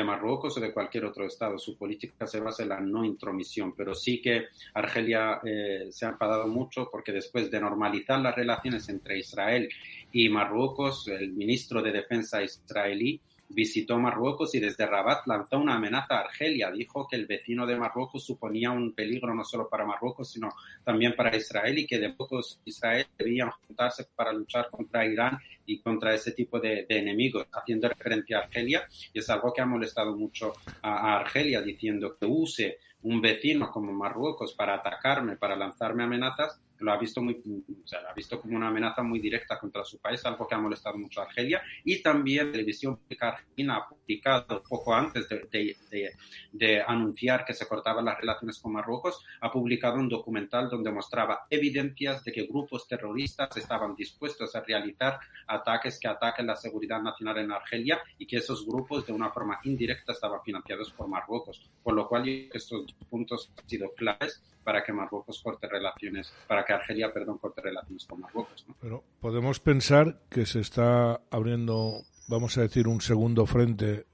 Marruecos 0.05 0.55
o 0.55 0.61
de 0.61 0.71
cualquier 0.71 1.03
otro 1.03 1.25
Estado. 1.25 1.59
Su 1.59 1.77
política 1.77 2.25
se 2.25 2.39
basa 2.39 2.63
en 2.63 2.69
la 2.69 2.79
no 2.79 3.03
intromisión, 3.03 3.73
pero 3.75 3.93
sí 3.93 4.21
que 4.21 4.45
Argelia 4.73 5.41
eh, 5.43 5.87
se 5.91 6.05
ha 6.05 6.11
enfadado 6.11 6.47
mucho 6.47 6.87
porque 6.89 7.11
después 7.11 7.51
de 7.51 7.59
normalizar 7.59 8.21
las 8.21 8.33
relaciones 8.33 8.87
entre 8.87 9.19
Israel 9.19 9.67
y 10.13 10.29
Marruecos, 10.29 11.09
el 11.09 11.33
ministro 11.33 11.81
de 11.81 11.91
Defensa 11.91 12.41
israelí 12.41 13.19
visitó 13.49 13.97
Marruecos 13.97 14.53
y 14.55 14.59
desde 14.59 14.85
Rabat 14.85 15.25
lanzó 15.25 15.57
una 15.57 15.75
amenaza 15.75 16.15
a 16.15 16.21
Argelia. 16.21 16.71
Dijo 16.71 17.07
que 17.07 17.15
el 17.15 17.25
vecino 17.25 17.65
de 17.65 17.77
Marruecos 17.77 18.25
suponía 18.25 18.71
un 18.71 18.93
peligro 18.93 19.33
no 19.33 19.43
solo 19.43 19.69
para 19.69 19.85
Marruecos, 19.85 20.31
sino 20.31 20.49
también 20.83 21.15
para 21.15 21.35
Israel 21.35 21.77
y 21.77 21.87
que 21.87 21.99
de 21.99 22.13
pocos 22.13 22.59
Israel 22.65 23.05
debían 23.17 23.51
juntarse 23.51 24.07
para 24.15 24.33
luchar 24.33 24.69
contra 24.69 25.05
Irán 25.05 25.37
y 25.65 25.79
contra 25.79 26.13
ese 26.13 26.31
tipo 26.31 26.59
de, 26.59 26.85
enemigos, 26.89 27.45
haciendo 27.51 27.89
referencia 27.89 28.37
a 28.37 28.41
Argelia. 28.43 28.87
Y 29.13 29.19
es 29.19 29.29
algo 29.29 29.53
que 29.53 29.61
ha 29.61 29.65
molestado 29.65 30.15
mucho 30.15 30.53
a 30.81 31.17
Argelia, 31.17 31.61
diciendo 31.61 32.17
que 32.19 32.25
use 32.25 32.79
un 33.03 33.21
vecino 33.21 33.69
como 33.69 33.93
Marruecos 33.93 34.53
para 34.53 34.75
atacarme, 34.75 35.37
para 35.37 35.55
lanzarme 35.55 36.03
amenazas, 36.03 36.59
lo 36.79 36.91
ha 36.91 36.97
visto 36.97 37.21
muy, 37.21 37.35
o 37.35 37.87
sea, 37.87 38.01
lo 38.01 38.09
ha 38.09 38.13
visto 38.13 38.39
como 38.39 38.55
una 38.55 38.67
amenaza 38.67 39.03
muy 39.03 39.19
directa 39.19 39.59
contra 39.59 39.83
su 39.83 39.99
país, 39.99 40.25
algo 40.25 40.47
que 40.47 40.55
ha 40.55 40.59
molestado 40.59 40.97
mucho 40.97 41.21
a 41.21 41.25
Argelia. 41.25 41.61
Y 41.83 42.01
también 42.01 42.47
la 42.47 42.51
televisión 42.51 42.97
pública 42.97 43.29
argentina 43.29 43.77
ha 43.77 43.87
publicado 43.87 44.63
poco 44.67 44.93
antes 44.93 45.27
de, 45.29 45.47
de, 45.51 46.11
de, 46.51 46.81
anunciar 46.81 47.45
que 47.45 47.53
se 47.53 47.67
cortaban 47.67 48.05
las 48.05 48.17
relaciones 48.17 48.59
con 48.59 48.73
Marruecos, 48.73 49.23
ha 49.41 49.51
publicado 49.51 49.97
un 49.97 50.09
documental 50.09 50.69
donde 50.69 50.91
mostraba 50.91 51.45
evidencias 51.49 52.23
de 52.23 52.31
que 52.31 52.45
grupos 52.45 52.87
terroristas 52.87 53.55
estaban 53.57 53.95
dispuestos 53.95 54.55
a 54.55 54.61
realizar 54.61 55.19
ataques 55.47 55.99
que 55.99 56.07
ataquen 56.07 56.47
la 56.47 56.55
seguridad 56.55 57.01
nacional 57.01 57.37
en 57.39 57.51
Argelia 57.51 57.99
y 58.17 58.25
que 58.25 58.37
esos 58.37 58.65
grupos 58.65 59.05
de 59.05 59.13
una 59.13 59.31
forma 59.31 59.59
indirecta 59.63 60.13
estaban 60.13 60.41
financiados 60.43 60.91
por 60.91 61.07
Marruecos. 61.07 61.69
Por 61.83 61.93
lo 61.93 62.07
cual, 62.07 62.27
estos 62.27 62.93
puntos 63.09 63.51
han 63.57 63.69
sido 63.69 63.93
claves 63.93 64.41
para 64.67 64.83
que 64.83 64.91
Marruecos 64.91 65.41
corte 65.41 65.65
relaciones, 65.65 66.33
para 66.45 66.65
que 66.65 66.73
Argelia, 66.73 67.13
perdón, 67.13 67.37
corte 67.37 67.61
relaciones 67.61 68.05
con 68.05 68.19
Marruecos. 68.19 68.65
Pero 68.81 69.01
podemos 69.21 69.61
pensar 69.61 70.19
que 70.29 70.45
se 70.45 70.59
está 70.59 71.21
abriendo, 71.31 72.01
vamos 72.27 72.57
a 72.57 72.63
decir, 72.63 72.85
un 72.89 72.99
segundo 72.99 73.45
frente 73.45 74.07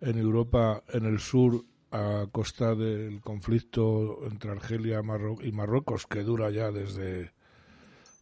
en 0.00 0.18
Europa, 0.18 0.82
en 0.88 1.04
el 1.04 1.18
sur, 1.18 1.66
a 1.90 2.24
costa 2.32 2.74
del 2.74 3.20
conflicto 3.20 4.20
entre 4.24 4.52
Argelia 4.52 5.02
y 5.42 5.52
Marruecos, 5.52 6.06
que 6.06 6.22
dura 6.22 6.48
ya 6.48 6.70
desde 6.70 7.32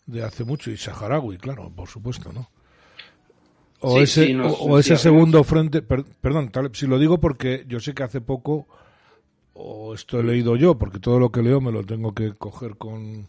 de 0.06 0.24
hace 0.24 0.42
mucho, 0.42 0.72
y 0.72 0.76
saharaui, 0.76 1.38
claro, 1.38 1.70
por 1.70 1.86
supuesto, 1.86 2.32
¿no? 2.32 2.50
O 3.82 4.00
ese, 4.00 4.36
o, 4.36 4.80
ese 4.80 4.96
segundo 4.96 5.44
frente, 5.44 5.80
perdón, 5.80 6.50
si 6.72 6.88
lo 6.88 6.98
digo 6.98 7.20
porque 7.20 7.64
yo 7.68 7.78
sé 7.78 7.94
que 7.94 8.02
hace 8.02 8.20
poco, 8.20 8.66
o 9.58 9.94
esto 9.94 10.20
he 10.20 10.22
leído 10.22 10.56
yo, 10.56 10.76
porque 10.76 10.98
todo 10.98 11.18
lo 11.18 11.30
que 11.30 11.42
leo 11.42 11.60
me 11.60 11.72
lo 11.72 11.84
tengo 11.84 12.14
que 12.14 12.34
coger 12.34 12.76
con, 12.76 13.28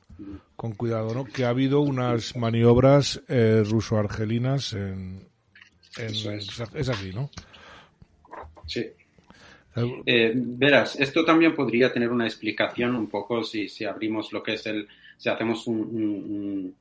con 0.55 0.73
cuidado, 0.73 1.13
¿no? 1.13 1.25
Que 1.25 1.45
ha 1.45 1.49
habido 1.49 1.81
unas 1.81 2.35
maniobras 2.35 3.21
eh, 3.27 3.63
ruso-argelinas 3.65 4.73
en, 4.73 5.27
es. 5.97 6.89
así, 6.89 7.13
¿no? 7.13 7.29
Sí. 8.65 8.85
Eh, 10.05 10.33
verás, 10.35 10.99
esto 10.99 11.23
también 11.23 11.55
podría 11.55 11.93
tener 11.93 12.11
una 12.11 12.25
explicación 12.25 12.95
un 12.95 13.07
poco 13.07 13.43
si, 13.43 13.69
si 13.69 13.85
abrimos 13.85 14.33
lo 14.33 14.41
que 14.41 14.55
es 14.55 14.65
el, 14.65 14.87
si 15.17 15.29
hacemos 15.29 15.67
un 15.67 16.75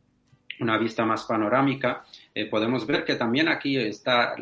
una 0.61 0.79
vista 0.79 1.05
más 1.05 1.25
panorámica, 1.25 2.05
eh, 2.35 2.47
podemos 2.47 2.87
ver 2.87 3.05
que 3.05 3.15
también 3.15 3.49
aquí 3.49 3.77
está, 3.77 4.35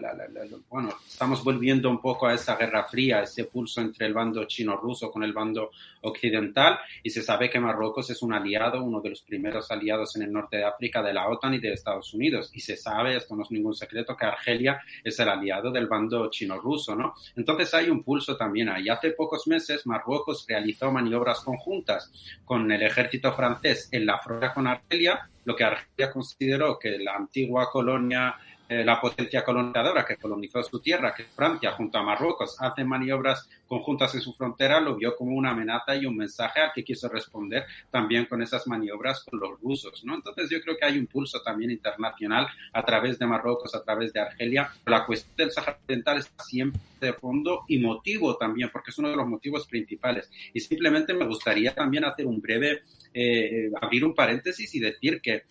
bueno, 0.68 0.94
estamos 1.06 1.44
volviendo 1.44 1.88
un 1.88 2.00
poco 2.00 2.26
a 2.26 2.34
esa 2.34 2.56
guerra 2.56 2.84
fría, 2.84 3.22
ese 3.22 3.44
pulso 3.44 3.80
entre 3.80 4.06
el 4.06 4.14
bando 4.14 4.44
chino-ruso 4.44 5.10
con 5.10 5.22
el 5.22 5.32
bando 5.32 5.70
occidental, 6.02 6.78
y 7.02 7.10
se 7.10 7.22
sabe 7.22 7.48
que 7.48 7.60
Marruecos 7.60 8.10
es 8.10 8.22
un 8.22 8.32
aliado, 8.32 8.82
uno 8.82 9.00
de 9.00 9.10
los 9.10 9.22
primeros 9.22 9.70
aliados 9.70 10.16
en 10.16 10.22
el 10.22 10.32
norte 10.32 10.58
de 10.58 10.64
África 10.64 11.02
de 11.02 11.14
la 11.14 11.28
OTAN 11.28 11.54
y 11.54 11.58
de 11.58 11.72
Estados 11.72 12.12
Unidos, 12.14 12.50
y 12.52 12.60
se 12.60 12.76
sabe, 12.76 13.16
esto 13.16 13.36
no 13.36 13.42
es 13.42 13.50
ningún 13.50 13.74
secreto, 13.74 14.16
que 14.16 14.26
Argelia 14.26 14.80
es 15.02 15.18
el 15.18 15.28
aliado 15.28 15.70
del 15.70 15.86
bando 15.86 16.28
chino-ruso, 16.30 16.94
¿no? 16.94 17.14
Entonces 17.36 17.72
hay 17.74 17.90
un 17.90 18.02
pulso 18.02 18.36
también 18.36 18.68
ahí. 18.68 18.88
Hace 18.88 19.12
pocos 19.12 19.46
meses 19.46 19.86
Marruecos 19.86 20.46
realizó 20.48 20.90
maniobras 20.90 21.40
conjuntas 21.40 22.12
con 22.44 22.70
el 22.70 22.82
ejército 22.82 23.32
francés 23.32 23.88
en 23.92 24.06
la 24.06 24.18
frontera 24.18 24.52
con 24.52 24.66
Argelia, 24.66 25.30
lo 25.44 25.54
que 25.54 25.64
Argelia 25.64 26.10
consideró 26.12 26.78
que 26.78 26.98
la 26.98 27.14
antigua 27.16 27.70
colonia 27.70 28.34
eh, 28.66 28.82
la 28.82 28.98
potencia 29.00 29.44
colonizadora 29.44 30.06
que 30.06 30.16
colonizó 30.16 30.62
su 30.62 30.80
tierra, 30.80 31.14
que 31.14 31.24
Francia 31.24 31.72
junto 31.72 31.98
a 31.98 32.02
Marruecos 32.02 32.56
hace 32.60 32.82
maniobras 32.82 33.48
conjuntas 33.68 34.14
en 34.14 34.22
su 34.22 34.32
frontera, 34.32 34.80
lo 34.80 34.96
vio 34.96 35.14
como 35.16 35.36
una 35.36 35.50
amenaza 35.50 35.94
y 35.96 36.06
un 36.06 36.16
mensaje 36.16 36.60
al 36.60 36.72
que 36.72 36.82
quiso 36.82 37.08
responder 37.08 37.64
también 37.90 38.24
con 38.24 38.42
esas 38.42 38.66
maniobras 38.66 39.24
con 39.24 39.38
los 39.38 39.60
rusos, 39.60 40.02
¿no? 40.04 40.14
Entonces 40.14 40.48
yo 40.48 40.60
creo 40.62 40.76
que 40.78 40.86
hay 40.86 40.98
un 40.98 41.06
pulso 41.06 41.42
también 41.42 41.70
internacional 41.72 42.46
a 42.72 42.82
través 42.82 43.18
de 43.18 43.26
Marruecos, 43.26 43.74
a 43.74 43.82
través 43.82 44.12
de 44.12 44.20
Argelia. 44.20 44.70
La 44.86 45.04
cuestión 45.04 45.36
del 45.36 45.50
Sahara 45.50 45.78
Occidental 45.80 46.18
está 46.18 46.42
siempre 46.44 46.80
de 47.00 47.12
fondo 47.12 47.64
y 47.68 47.78
motivo 47.78 48.36
también, 48.36 48.70
porque 48.72 48.90
es 48.90 48.98
uno 48.98 49.10
de 49.10 49.16
los 49.16 49.26
motivos 49.26 49.66
principales. 49.66 50.30
Y 50.54 50.60
simplemente 50.60 51.12
me 51.12 51.26
gustaría 51.26 51.74
también 51.74 52.04
hacer 52.04 52.26
un 52.26 52.40
breve, 52.40 52.82
eh, 53.12 53.70
abrir 53.80 54.04
un 54.04 54.14
paréntesis 54.14 54.74
y 54.74 54.80
decir 54.80 55.20
que 55.20 55.42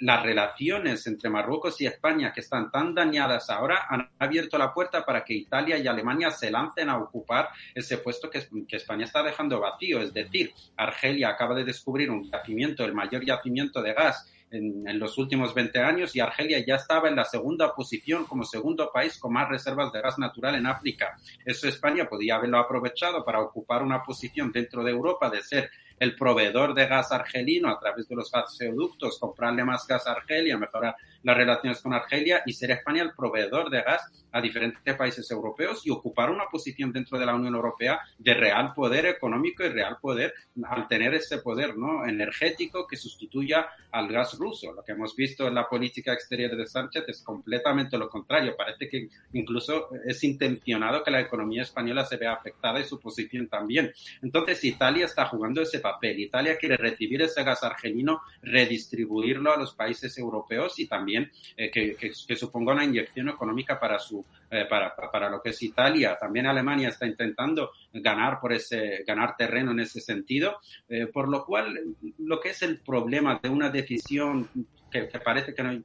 las 0.00 0.22
relaciones 0.22 1.06
entre 1.06 1.30
Marruecos 1.30 1.80
y 1.80 1.86
España, 1.86 2.32
que 2.32 2.40
están 2.40 2.70
tan 2.70 2.94
dañadas 2.94 3.48
ahora, 3.50 3.86
han 3.88 4.10
abierto 4.18 4.58
la 4.58 4.72
puerta 4.72 5.04
para 5.04 5.24
que 5.24 5.34
Italia 5.34 5.78
y 5.78 5.86
Alemania 5.86 6.30
se 6.30 6.50
lancen 6.50 6.88
a 6.88 6.98
ocupar 6.98 7.48
ese 7.74 7.98
puesto 7.98 8.28
que, 8.28 8.46
España 8.76 9.04
está 9.04 9.22
dejando 9.22 9.60
vacío. 9.60 10.00
Es 10.00 10.12
decir, 10.12 10.52
Argelia 10.76 11.30
acaba 11.30 11.54
de 11.54 11.64
descubrir 11.64 12.10
un 12.10 12.28
yacimiento, 12.30 12.84
el 12.84 12.92
mayor 12.92 13.24
yacimiento 13.24 13.80
de 13.80 13.94
gas 13.94 14.30
en, 14.50 14.86
en, 14.86 14.98
los 14.98 15.16
últimos 15.16 15.54
20 15.54 15.78
años 15.80 16.14
y 16.14 16.20
Argelia 16.20 16.64
ya 16.64 16.76
estaba 16.76 17.08
en 17.08 17.16
la 17.16 17.24
segunda 17.24 17.74
posición 17.74 18.24
como 18.24 18.44
segundo 18.44 18.90
país 18.92 19.18
con 19.18 19.32
más 19.32 19.48
reservas 19.48 19.92
de 19.92 20.00
gas 20.00 20.18
natural 20.18 20.56
en 20.56 20.66
África. 20.66 21.16
Eso 21.44 21.68
España 21.68 22.08
podía 22.08 22.36
haberlo 22.36 22.58
aprovechado 22.58 23.24
para 23.24 23.40
ocupar 23.40 23.82
una 23.82 24.02
posición 24.02 24.52
dentro 24.52 24.84
de 24.84 24.90
Europa 24.90 25.30
de 25.30 25.42
ser 25.42 25.70
el 25.98 26.16
proveedor 26.16 26.74
de 26.74 26.86
gas 26.86 27.12
argelino 27.12 27.68
a 27.68 27.78
través 27.78 28.08
de 28.08 28.16
los 28.16 28.30
gasoductos, 28.30 29.18
comprarle 29.18 29.64
más 29.64 29.86
gas 29.86 30.06
a 30.06 30.12
Argelia, 30.12 30.58
mejorar 30.58 30.96
las 31.24 31.36
relaciones 31.36 31.80
con 31.80 31.92
Argelia 31.92 32.42
y 32.46 32.52
ser 32.52 32.70
España 32.70 33.02
el 33.02 33.12
proveedor 33.12 33.70
de 33.70 33.82
gas 33.82 34.02
a 34.30 34.40
diferentes 34.40 34.94
países 34.96 35.30
europeos 35.30 35.86
y 35.86 35.90
ocupar 35.90 36.30
una 36.30 36.46
posición 36.50 36.92
dentro 36.92 37.18
de 37.18 37.26
la 37.26 37.34
Unión 37.34 37.54
Europea 37.54 38.00
de 38.18 38.34
real 38.34 38.72
poder 38.74 39.06
económico 39.06 39.64
y 39.64 39.68
real 39.68 39.98
poder 40.00 40.34
al 40.64 40.88
tener 40.88 41.14
ese 41.14 41.38
poder 41.38 41.76
¿no? 41.76 42.04
energético 42.04 42.86
que 42.86 42.96
sustituya 42.96 43.68
al 43.92 44.08
gas 44.08 44.36
ruso. 44.36 44.72
Lo 44.72 44.84
que 44.84 44.92
hemos 44.92 45.14
visto 45.14 45.46
en 45.46 45.54
la 45.54 45.68
política 45.68 46.12
exterior 46.12 46.56
de 46.56 46.66
Sánchez 46.66 47.04
es 47.08 47.22
completamente 47.22 47.96
lo 47.96 48.08
contrario. 48.08 48.56
Parece 48.56 48.88
que 48.88 49.08
incluso 49.32 49.88
es 50.04 50.22
intencionado 50.24 51.02
que 51.02 51.12
la 51.12 51.20
economía 51.20 51.62
española 51.62 52.04
se 52.04 52.16
vea 52.16 52.34
afectada 52.34 52.80
y 52.80 52.84
su 52.84 53.00
posición 53.00 53.48
también. 53.48 53.92
Entonces 54.20 54.62
Italia 54.64 55.06
está 55.06 55.26
jugando 55.26 55.62
ese 55.62 55.78
papel. 55.78 56.18
Italia 56.18 56.58
quiere 56.58 56.76
recibir 56.76 57.22
ese 57.22 57.44
gas 57.44 57.62
argelino, 57.62 58.22
redistribuirlo 58.42 59.52
a 59.52 59.56
los 59.56 59.74
países 59.74 60.18
europeos 60.18 60.78
y 60.80 60.88
también 60.88 61.13
eh, 61.56 61.70
que, 61.70 62.36
suponga 62.36 62.72
una 62.72 62.84
inyección 62.84 63.28
económica 63.28 63.78
para 63.78 63.98
su 63.98 64.24
eh, 64.50 64.66
para, 64.68 64.94
para, 64.94 65.30
lo 65.30 65.40
que 65.40 65.50
es 65.50 65.62
Italia. 65.62 66.16
También 66.20 66.46
Alemania 66.46 66.88
está 66.88 67.06
intentando 67.06 67.70
ganar 67.92 68.40
por 68.40 68.52
ese 68.52 69.04
ganar 69.06 69.36
terreno 69.36 69.72
en 69.72 69.80
ese 69.80 70.00
sentido, 70.00 70.58
eh, 70.88 71.06
por 71.06 71.28
lo 71.28 71.44
cual 71.44 71.78
lo 72.18 72.40
que 72.40 72.50
es 72.50 72.62
el 72.62 72.80
problema 72.80 73.40
de 73.42 73.48
una 73.48 73.70
decisión 73.70 74.48
que, 74.90 75.08
parece 75.24 75.54
que 75.54 75.62
no 75.62 75.82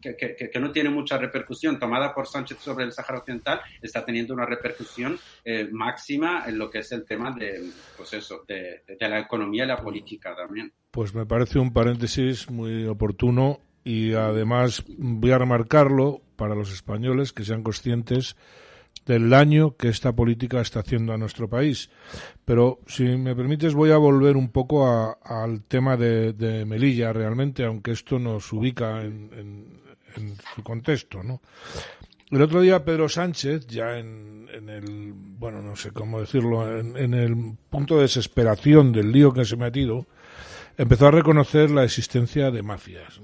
que, 0.00 0.60
no 0.60 0.70
tiene 0.70 0.90
mucha 0.90 1.18
repercusión 1.18 1.78
tomada 1.78 2.14
por 2.14 2.28
Sánchez 2.28 2.58
sobre 2.58 2.84
el 2.84 2.92
Sáhara 2.92 3.18
Occidental 3.18 3.60
está 3.80 4.04
teniendo 4.04 4.32
una 4.32 4.46
repercusión 4.46 5.18
máxima 5.72 6.44
en 6.46 6.56
lo 6.56 6.70
que 6.70 6.78
es 6.80 6.92
el 6.92 7.04
tema 7.04 7.32
de, 7.32 7.68
pues 7.96 8.12
eso, 8.12 8.44
de, 8.46 8.84
de, 8.86 9.08
la 9.08 9.18
economía 9.18 9.64
y 9.64 9.66
la 9.66 9.82
política 9.82 10.36
también. 10.36 10.72
Pues 10.92 11.14
me 11.14 11.26
parece 11.26 11.58
un 11.58 11.72
paréntesis 11.72 12.48
muy 12.48 12.86
oportuno 12.86 13.58
y 13.84 14.14
además 14.14 14.84
voy 14.98 15.30
a 15.32 15.38
remarcarlo 15.38 16.22
para 16.36 16.54
los 16.54 16.72
españoles 16.72 17.32
que 17.32 17.44
sean 17.44 17.62
conscientes 17.62 18.36
del 19.06 19.30
daño 19.30 19.76
que 19.76 19.88
esta 19.88 20.12
política 20.12 20.60
está 20.60 20.80
haciendo 20.80 21.12
a 21.12 21.18
nuestro 21.18 21.48
país. 21.48 21.90
Pero 22.44 22.80
si 22.86 23.04
me 23.04 23.34
permites 23.34 23.74
voy 23.74 23.90
a 23.90 23.96
volver 23.96 24.36
un 24.36 24.50
poco 24.50 25.16
al 25.22 25.64
tema 25.64 25.96
de, 25.96 26.64
Melilla 26.66 27.12
realmente, 27.12 27.64
aunque 27.64 27.92
esto 27.92 28.18
nos 28.18 28.52
ubica 28.52 29.02
en, 29.02 29.80
su 30.54 30.62
contexto, 30.62 31.22
¿no? 31.22 31.40
El 32.30 32.42
otro 32.42 32.60
día 32.60 32.84
Pedro 32.84 33.08
Sánchez, 33.08 33.66
ya 33.66 33.98
en, 33.98 34.48
el, 34.68 35.12
bueno, 35.14 35.60
no 35.62 35.76
sé 35.76 35.90
cómo 35.90 36.20
decirlo, 36.20 36.78
en, 36.78 37.14
el 37.14 37.56
punto 37.68 37.96
de 37.96 38.02
desesperación 38.02 38.92
del 38.92 39.12
lío 39.12 39.32
que 39.32 39.44
se 39.44 39.54
ha 39.54 39.58
metido, 39.58 40.06
empezó 40.76 41.08
a 41.08 41.10
reconocer 41.10 41.70
la 41.70 41.84
existencia 41.84 42.50
de 42.50 42.62
mafias 42.62 43.20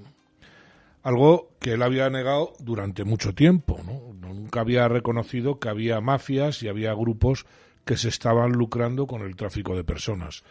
algo 1.08 1.56
que 1.58 1.72
él 1.72 1.82
había 1.82 2.10
negado 2.10 2.52
durante 2.60 3.04
mucho 3.04 3.34
tiempo. 3.34 3.80
¿no? 3.84 4.12
Nunca 4.12 4.60
había 4.60 4.86
reconocido 4.88 5.58
que 5.58 5.70
había 5.70 6.02
mafias 6.02 6.62
y 6.62 6.68
había 6.68 6.92
grupos 6.92 7.46
que 7.86 7.96
se 7.96 8.10
estaban 8.10 8.52
lucrando 8.52 9.06
con 9.06 9.22
el 9.22 9.34
tráfico 9.34 9.74
de 9.74 9.84
personas. 9.84 10.44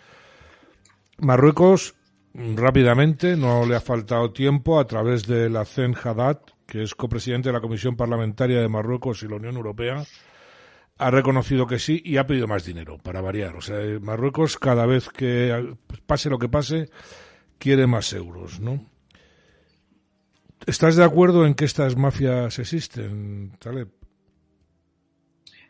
Marruecos, 1.20 1.94
rápidamente, 2.34 3.38
no 3.38 3.68
le 3.68 3.76
ha 3.76 3.82
faltado 3.82 4.32
tiempo, 4.32 4.80
a 4.80 4.88
través 4.88 5.28
de 5.28 5.48
la 5.48 5.64
CEN 5.64 5.96
Haddad, 5.96 6.40
que 6.66 6.82
es 6.82 6.96
copresidente 6.96 7.50
de 7.50 7.54
la 7.54 7.62
Comisión 7.62 7.96
Parlamentaria 7.96 8.60
de 8.60 8.68
Marruecos 8.68 9.22
y 9.22 9.28
la 9.28 9.36
Unión 9.36 9.58
Europea, 9.58 10.04
ha 10.98 11.12
reconocido 11.12 11.68
que 11.68 11.78
sí 11.78 12.02
y 12.04 12.18
ha 12.18 12.26
pedido 12.26 12.48
más 12.48 12.66
dinero, 12.66 12.98
para 12.98 13.22
variar. 13.22 13.56
O 13.56 13.62
sea, 13.62 13.78
Marruecos, 14.02 14.58
cada 14.58 14.88
vez 14.88 15.10
que 15.10 15.76
pase 16.08 16.32
lo 16.32 16.40
que 16.40 16.50
pase, 16.50 16.90
quiere 17.60 17.86
más 17.86 18.12
euros, 18.14 18.60
¿no? 18.60 18.97
¿Estás 20.66 20.96
de 20.96 21.04
acuerdo 21.04 21.46
en 21.46 21.54
que 21.54 21.66
estas 21.66 21.96
mafias 21.96 22.60
existen, 22.60 23.52
Taleb? 23.60 23.90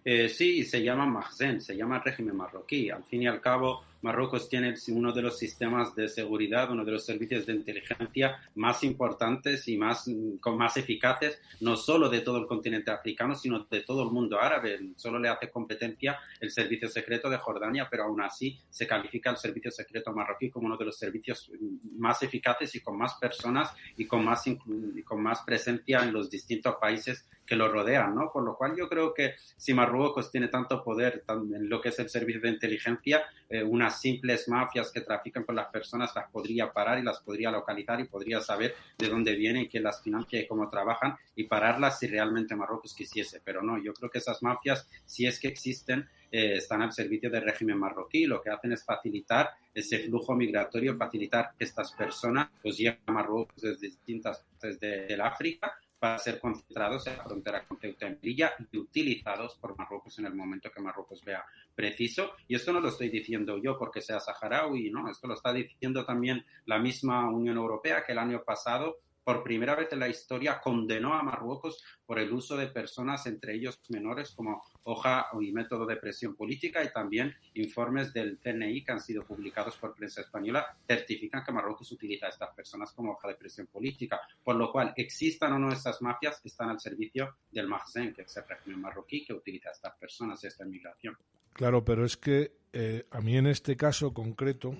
Eh, 0.09 0.29
sí, 0.29 0.63
se 0.63 0.81
llama 0.81 1.05
Mahzen, 1.05 1.59
se 1.59 1.75
llama 1.75 1.99
régimen 1.99 2.37
marroquí. 2.37 2.89
Al 2.89 3.03
fin 3.03 3.23
y 3.23 3.27
al 3.27 3.41
cabo, 3.41 3.83
Marruecos 4.07 4.47
tiene 4.47 4.73
uno 4.87 5.11
de 5.11 5.21
los 5.21 5.37
sistemas 5.37 5.93
de 5.93 6.07
seguridad, 6.07 6.71
uno 6.71 6.85
de 6.85 6.93
los 6.93 7.05
servicios 7.05 7.45
de 7.45 7.51
inteligencia 7.51 8.39
más 8.55 8.81
importantes 8.85 9.67
y 9.67 9.75
más, 9.75 10.09
con 10.39 10.57
más 10.57 10.77
eficaces, 10.77 11.41
no 11.59 11.75
solo 11.75 12.07
de 12.07 12.21
todo 12.21 12.37
el 12.37 12.47
continente 12.47 12.89
africano, 12.89 13.35
sino 13.35 13.65
de 13.69 13.81
todo 13.81 14.03
el 14.03 14.11
mundo 14.11 14.39
árabe. 14.39 14.79
Solo 14.95 15.19
le 15.19 15.27
hace 15.27 15.51
competencia 15.51 16.17
el 16.39 16.51
servicio 16.51 16.87
secreto 16.87 17.29
de 17.29 17.37
Jordania, 17.37 17.89
pero 17.91 18.05
aún 18.05 18.21
así 18.21 18.57
se 18.69 18.87
califica 18.87 19.29
el 19.29 19.37
servicio 19.37 19.71
secreto 19.71 20.13
marroquí 20.13 20.49
como 20.49 20.67
uno 20.67 20.77
de 20.77 20.85
los 20.85 20.97
servicios 20.97 21.51
más 21.97 22.23
eficaces 22.23 22.73
y 22.75 22.79
con 22.79 22.97
más 22.97 23.15
personas 23.15 23.73
y 23.97 24.05
con 24.05 24.23
más, 24.23 24.47
y 24.47 25.03
con 25.03 25.21
más 25.21 25.41
presencia 25.41 26.01
en 26.01 26.13
los 26.13 26.29
distintos 26.29 26.75
países 26.79 27.27
que 27.47 27.55
lo 27.55 27.71
rodean, 27.71 28.13
¿no? 28.13 28.29
Por 28.31 28.43
lo 28.43 28.55
cual 28.55 28.75
yo 28.75 28.89
creo 28.89 29.13
que 29.13 29.35
si 29.55 29.73
Marruecos 29.73 30.29
tiene 30.29 30.49
tanto 30.49 30.83
poder 30.83 31.23
en 31.29 31.69
lo 31.69 31.79
que 31.81 31.89
es 31.89 31.99
el 31.99 32.09
servicio 32.09 32.41
de 32.41 32.49
inteligencia, 32.49 33.23
eh, 33.49 33.63
unas 33.63 34.01
simples 34.01 34.49
mafias 34.49 34.91
que 34.91 35.01
trafican 35.01 35.45
con 35.45 35.55
las 35.55 35.67
personas 35.67 36.11
las 36.13 36.29
podría 36.29 36.71
parar 36.73 36.99
y 36.99 37.03
las 37.03 37.21
podría 37.21 37.49
localizar 37.49 37.99
y 38.01 38.03
podría 38.05 38.41
saber 38.41 38.75
de 38.97 39.07
dónde 39.07 39.35
vienen 39.35 39.67
quién 39.67 39.83
las 39.83 40.03
financia 40.03 40.39
y 40.39 40.47
cómo 40.47 40.69
trabajan 40.69 41.15
y 41.35 41.45
pararlas 41.45 41.99
si 41.99 42.07
realmente 42.07 42.55
Marruecos 42.55 42.93
quisiese. 42.93 43.41
Pero 43.43 43.61
no, 43.61 43.81
yo 43.81 43.93
creo 43.93 44.09
que 44.09 44.17
esas 44.17 44.43
mafias, 44.43 44.87
si 45.05 45.25
es 45.25 45.39
que 45.39 45.47
existen, 45.47 46.09
eh, 46.29 46.55
están 46.57 46.81
al 46.81 46.91
servicio 46.91 47.29
del 47.29 47.43
régimen 47.43 47.77
marroquí. 47.79 48.25
Lo 48.25 48.41
que 48.41 48.49
hacen 48.49 48.73
es 48.73 48.83
facilitar 48.83 49.51
ese 49.73 49.99
flujo 49.99 50.35
migratorio, 50.35 50.97
facilitar 50.97 51.51
que 51.57 51.63
estas 51.63 51.93
personas 51.93 52.49
pues 52.61 52.77
lleguen 52.77 52.99
a 53.05 53.11
Marruecos 53.13 53.61
desde 53.61 53.87
distintas 53.87 54.39
partes 54.39 54.79
de, 54.81 55.05
del 55.05 55.21
África 55.21 55.77
para 55.99 56.17
ser 56.19 56.39
concentrados 56.39 57.07
en 57.07 57.17
la 57.17 57.23
frontera 57.23 57.65
con 57.65 57.79
Ceuta 57.79 58.07
y 58.07 58.11
Melilla 58.11 58.53
y 58.71 58.77
utilizados 58.77 59.55
por 59.55 59.77
Marruecos 59.77 60.17
en 60.19 60.25
el 60.25 60.35
momento 60.35 60.71
que 60.71 60.81
Marruecos 60.81 61.23
vea 61.23 61.43
preciso. 61.73 62.33
Y 62.47 62.55
esto 62.55 62.71
no 62.71 62.79
lo 62.79 62.89
estoy 62.89 63.09
diciendo 63.09 63.57
yo 63.57 63.77
porque 63.77 64.01
sea 64.01 64.19
saharaui, 64.19 64.89
¿no? 64.91 65.09
Esto 65.09 65.27
lo 65.27 65.33
está 65.33 65.53
diciendo 65.53 66.05
también 66.05 66.45
la 66.65 66.79
misma 66.79 67.29
Unión 67.29 67.57
Europea 67.57 68.03
que 68.05 68.11
el 68.11 68.19
año 68.19 68.43
pasado 68.43 68.99
por 69.27 69.43
primera 69.43 69.75
vez 69.75 69.91
en 69.91 69.99
la 69.99 70.07
historia 70.07 70.61
condenó 70.61 71.13
a 71.13 71.21
Marruecos 71.21 71.83
por 72.05 72.17
el 72.17 72.31
uso 72.31 72.55
de 72.55 72.67
personas, 72.67 73.25
entre 73.27 73.55
ellos 73.55 73.77
menores, 73.89 74.31
como 74.31 74.63
hoja 74.89 75.27
y 75.39 75.51
método 75.51 75.85
de 75.85 75.97
presión 75.97 76.35
política 76.35 76.83
y 76.83 76.91
también 76.91 77.35
informes 77.55 78.13
del 78.13 78.37
CNI 78.39 78.83
que 78.83 78.91
han 78.91 79.01
sido 79.01 79.23
publicados 79.23 79.75
por 79.77 79.93
prensa 79.93 80.21
española 80.21 80.65
certifican 80.87 81.43
que 81.43 81.51
Marruecos 81.51 81.91
utiliza 81.91 82.27
a 82.27 82.29
estas 82.29 82.55
personas 82.55 82.91
como 82.93 83.11
hoja 83.11 83.27
de 83.27 83.35
presión 83.35 83.67
política. 83.67 84.21
Por 84.43 84.55
lo 84.55 84.71
cual, 84.71 84.93
existan 84.95 85.53
o 85.53 85.59
no 85.59 85.71
estas 85.71 86.01
mafias, 86.01 86.41
están 86.43 86.69
al 86.69 86.79
servicio 86.79 87.35
del 87.51 87.67
Mahzen, 87.67 88.13
que 88.13 88.21
es 88.21 88.37
el 88.37 88.47
régimen 88.47 88.81
marroquí 88.81 89.25
que 89.25 89.33
utiliza 89.33 89.69
a 89.69 89.73
estas 89.73 89.95
personas 89.97 90.41
y 90.43 90.47
esta 90.47 90.65
inmigración. 90.65 91.17
Claro, 91.53 91.83
pero 91.83 92.05
es 92.05 92.15
que 92.15 92.53
eh, 92.71 93.05
a 93.11 93.19
mí 93.19 93.35
en 93.35 93.47
este 93.47 93.75
caso 93.75 94.13
concreto, 94.13 94.75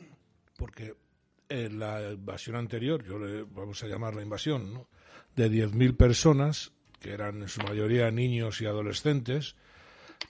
porque 0.56 0.96
en 1.50 1.80
la 1.80 2.12
invasión 2.12 2.56
anterior, 2.56 3.04
yo 3.04 3.20
le 3.20 3.44
vamos 3.44 3.84
a 3.84 3.88
llamar 3.88 4.16
la 4.16 4.22
invasión, 4.22 4.74
¿no? 4.74 4.88
de 5.36 5.52
10.000 5.52 5.98
personas, 5.98 6.72
que 7.00 7.12
eran 7.12 7.42
en 7.42 7.48
su 7.48 7.62
mayoría 7.62 8.10
niños 8.12 8.62
y 8.62 8.66
adolescentes, 8.66 9.56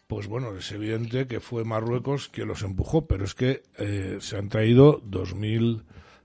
pues 0.07 0.27
bueno, 0.27 0.55
es 0.55 0.71
evidente 0.71 1.27
que 1.27 1.41
fue 1.41 1.65
Marruecos 1.65 2.29
quien 2.29 2.47
los 2.47 2.63
empujó, 2.63 3.07
pero 3.07 3.25
es 3.25 3.35
que 3.35 3.63
eh, 3.77 4.17
se 4.21 4.37
han 4.37 4.47
traído 4.47 5.01
2.000 5.01 5.83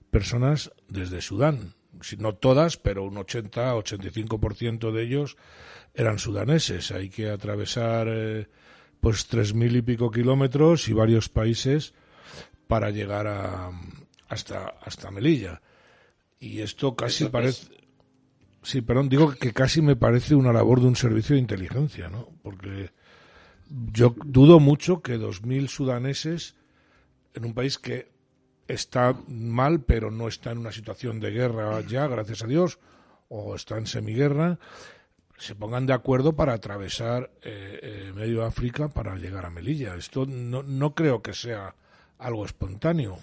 personas 0.09 0.71
desde 0.87 1.21
Sudán. 1.21 1.75
Si 2.01 2.17
no 2.17 2.33
todas, 2.33 2.77
pero 2.77 3.03
un 3.03 3.15
80-85% 3.15 4.91
de 4.91 5.03
ellos 5.03 5.37
eran 5.93 6.17
sudaneses. 6.17 6.91
Hay 6.91 7.09
que 7.09 7.29
atravesar 7.29 8.07
eh, 8.09 8.47
pues 9.01 9.29
3.000 9.29 9.77
y 9.77 9.81
pico 9.81 10.11
kilómetros 10.11 10.87
y 10.87 10.93
varios 10.93 11.29
países 11.29 11.93
para 12.67 12.89
llegar 12.89 13.27
a, 13.27 13.71
hasta, 14.29 14.75
hasta 14.81 15.11
Melilla. 15.11 15.61
Y 16.39 16.61
esto 16.61 16.95
casi 16.95 17.25
parece... 17.25 17.67
Sí, 18.63 18.81
perdón, 18.81 19.09
digo 19.09 19.31
que 19.31 19.51
casi 19.51 19.81
me 19.81 19.97
parece 19.97 20.35
una 20.35 20.53
labor 20.53 20.79
de 20.79 20.87
un 20.87 20.95
servicio 20.95 21.35
de 21.35 21.41
inteligencia, 21.41 22.09
¿no? 22.09 22.29
Porque 22.41 22.91
yo 23.91 24.15
dudo 24.25 24.59
mucho 24.59 25.01
que 25.01 25.17
2.000 25.17 25.67
sudaneses 25.67 26.55
en 27.33 27.45
un 27.45 27.53
país 27.53 27.79
que 27.79 28.11
está 28.67 29.15
mal, 29.27 29.81
pero 29.81 30.11
no 30.11 30.27
está 30.27 30.51
en 30.51 30.59
una 30.59 30.71
situación 30.71 31.19
de 31.19 31.31
guerra 31.31 31.81
ya, 31.81 32.07
gracias 32.07 32.43
a 32.43 32.47
Dios, 32.47 32.79
o 33.29 33.55
está 33.55 33.77
en 33.77 33.87
semiguerra, 33.87 34.59
se 35.37 35.55
pongan 35.55 35.87
de 35.87 35.93
acuerdo 35.93 36.35
para 36.35 36.53
atravesar 36.53 37.31
eh, 37.41 37.79
eh, 37.81 38.11
medio 38.15 38.45
África 38.45 38.89
para 38.89 39.15
llegar 39.15 39.45
a 39.45 39.49
Melilla. 39.49 39.95
Esto 39.95 40.25
no, 40.25 40.61
no 40.63 40.93
creo 40.93 41.21
que 41.21 41.33
sea 41.33 41.75
algo 42.19 42.45
espontáneo. 42.45 43.17